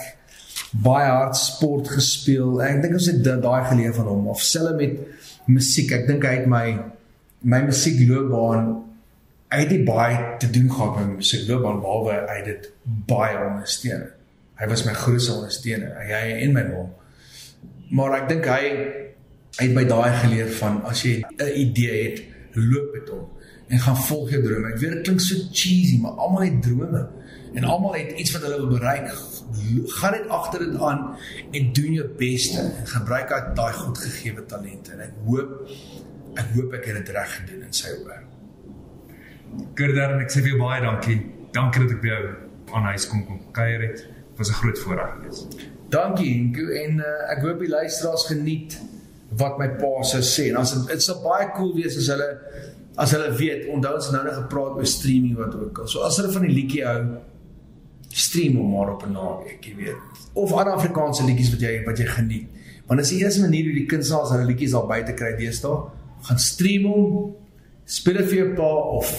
baie 0.72 1.10
hard 1.10 1.36
sport 1.36 1.90
gespeel. 1.90 2.62
Ek 2.62 2.82
dink 2.82 2.94
ons 2.94 3.10
het 3.10 3.24
daai 3.24 3.64
geleer 3.66 3.94
van 3.94 4.06
hom 4.06 4.28
of 4.28 4.42
selfs 4.42 4.78
met 4.78 5.00
musiek. 5.46 5.92
Ek 5.92 6.08
dink 6.08 6.24
hy 6.24 6.36
het 6.36 6.48
my 6.48 6.66
my 7.42 7.62
musiekloopbaan 7.66 8.72
hy 9.52 9.60
het 9.66 9.86
baie 9.86 10.20
te 10.40 10.50
doen 10.50 10.70
gehad 10.72 10.98
met 10.98 11.08
my 11.08 11.20
musiekloopbaan 11.20 11.82
behalwe 11.84 12.18
hy 12.30 12.40
dit 12.46 12.68
baie 13.10 13.36
ondersteun. 13.36 14.06
Hy 14.62 14.68
was 14.70 14.86
my 14.86 14.94
grootste 14.96 15.34
ondersteuner, 15.34 15.96
hy 15.98 16.22
en 16.46 16.54
my 16.56 16.64
ma. 16.70 16.86
Maar 17.92 18.22
ek 18.22 18.30
dink 18.30 18.48
hy 18.48 18.64
hy 19.58 19.66
het 19.68 19.76
by 19.76 19.84
daai 19.90 20.12
geleer 20.22 20.52
van 20.62 20.80
as 20.88 21.02
jy 21.04 21.20
'n 21.20 21.56
idee 21.66 21.98
het, 22.08 22.22
loop 22.56 22.94
met 22.96 23.10
hom 23.10 23.28
en 23.72 23.80
gaan 23.80 23.98
volg 23.98 24.30
jou 24.30 24.42
drome. 24.44 24.72
Ek 24.72 24.80
weet 24.80 24.92
dit 24.92 25.04
klink 25.08 25.22
so 25.24 25.36
cheesy, 25.52 25.98
maar 26.00 26.12
almal 26.12 26.48
het 26.48 26.62
drome 26.64 27.08
en 27.54 27.64
almal 27.64 27.96
het 27.96 28.12
iets 28.20 28.32
wat 28.32 28.42
hulle 28.48 28.60
wil 28.64 28.78
bereik. 28.78 29.12
Gaan 30.00 30.12
net 30.12 30.28
agter 30.30 30.60
dit 30.60 30.80
aan 30.80 31.16
en 31.52 31.74
doen 31.74 31.94
jou 31.94 32.08
beste 32.18 32.60
en 32.60 32.88
gebruik 32.88 33.30
daai 33.56 33.74
God 33.74 33.98
gegeewe 33.98 34.46
talente. 34.46 34.92
En 34.92 35.00
ek 35.08 35.14
hoop 35.26 35.68
ek 36.36 36.54
hoop 36.56 36.74
ek 36.74 36.86
het 36.86 37.02
dit 37.02 37.10
reg 37.15 37.36
gedoen 37.39 37.65
in 37.67 37.74
sy 37.76 37.91
oë. 37.98 38.20
Gurder 39.76 40.15
en 40.15 40.24
ek 40.24 40.32
sê 40.32 40.44
vir 40.44 40.54
jou 40.54 40.62
baie 40.62 40.82
dankie. 40.84 41.20
Dankie 41.56 41.84
dat 41.84 41.96
ek 41.98 42.02
by 42.02 42.13
jou 42.13 42.24
aan 42.78 42.89
huis 42.94 43.08
kom 43.12 43.26
kom 43.28 43.41
kuier 43.56 43.84
het. 43.89 44.06
Dit 44.06 44.38
was 44.38 44.50
'n 44.50 44.60
groot 44.62 44.80
voorreg 44.80 45.13
gewees. 45.17 45.46
Dankie 45.89 46.30
Inko 46.36 46.67
en 46.84 47.00
uh, 47.00 47.32
ek 47.36 47.44
hoop 47.44 47.60
die 47.60 47.70
luisteraars 47.70 48.26
geniet 48.32 48.80
wat 49.38 49.58
my 49.60 49.67
pa 49.80 50.04
sou 50.08 50.22
sê. 50.22 50.50
En 50.52 50.62
as 50.63 50.74
dit 50.88 51.04
sou 51.04 51.17
baie 51.24 51.50
cool 51.56 51.76
wees 51.76 51.98
as 51.98 52.08
hulle 52.08 52.30
as 53.00 53.12
hulle 53.15 53.32
weet, 53.39 53.67
onthou 53.72 53.94
ons 53.96 54.10
nou 54.12 54.24
net 54.24 54.36
gepraat 54.36 54.80
oor 54.80 54.88
streaming 54.88 55.38
wat 55.39 55.56
ook 55.56 55.80
al. 55.80 55.88
So 55.88 56.04
as 56.08 56.17
hulle 56.20 56.32
van 56.32 56.44
die 56.48 56.56
liedjie 56.56 56.84
hou, 56.86 57.04
stream 58.12 58.58
hom 58.60 58.74
maar 58.76 58.94
op 58.94 59.06
'n 59.06 59.12
naweek, 59.15 59.63
jy 59.63 59.76
weet. 59.76 59.96
Of 60.34 60.52
ander 60.52 60.74
Afrikaanse 60.74 61.24
liedjies 61.24 61.52
wat 61.52 61.62
jy 61.62 61.84
wat 61.86 61.98
jy 61.98 62.06
geniet. 62.06 62.48
Want 62.88 63.00
dit 63.00 63.06
is 63.10 63.15
die 63.15 63.20
enigste 63.22 63.41
manier 63.41 63.63
hoe 63.63 63.74
die 63.74 63.86
kunstenaars 63.86 64.30
hulle 64.30 64.46
liedjies 64.46 64.72
daar 64.72 64.88
buite 64.88 65.13
kry 65.13 65.36
deesdae. 65.38 65.78
Gaan 66.28 66.40
stream 66.40 66.86
hom, 66.90 67.16
speel 67.86 68.22
dit 68.22 68.30
vir 68.32 68.40
jou 68.42 68.52
pa 68.60 68.72
of 69.00 69.14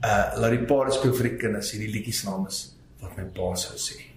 uh 0.00 0.36
laat 0.40 0.54
die 0.56 0.66
pa 0.68 0.84
speel 0.92 1.16
vir 1.16 1.30
die 1.30 1.38
kinders 1.42 1.74
hierdie 1.74 1.90
liedjies 1.92 2.22
naam 2.24 2.46
is 2.48 2.62
wat 3.02 3.16
my 3.18 3.26
pa 3.36 3.52
sou 3.60 3.76
sê. 3.80 4.09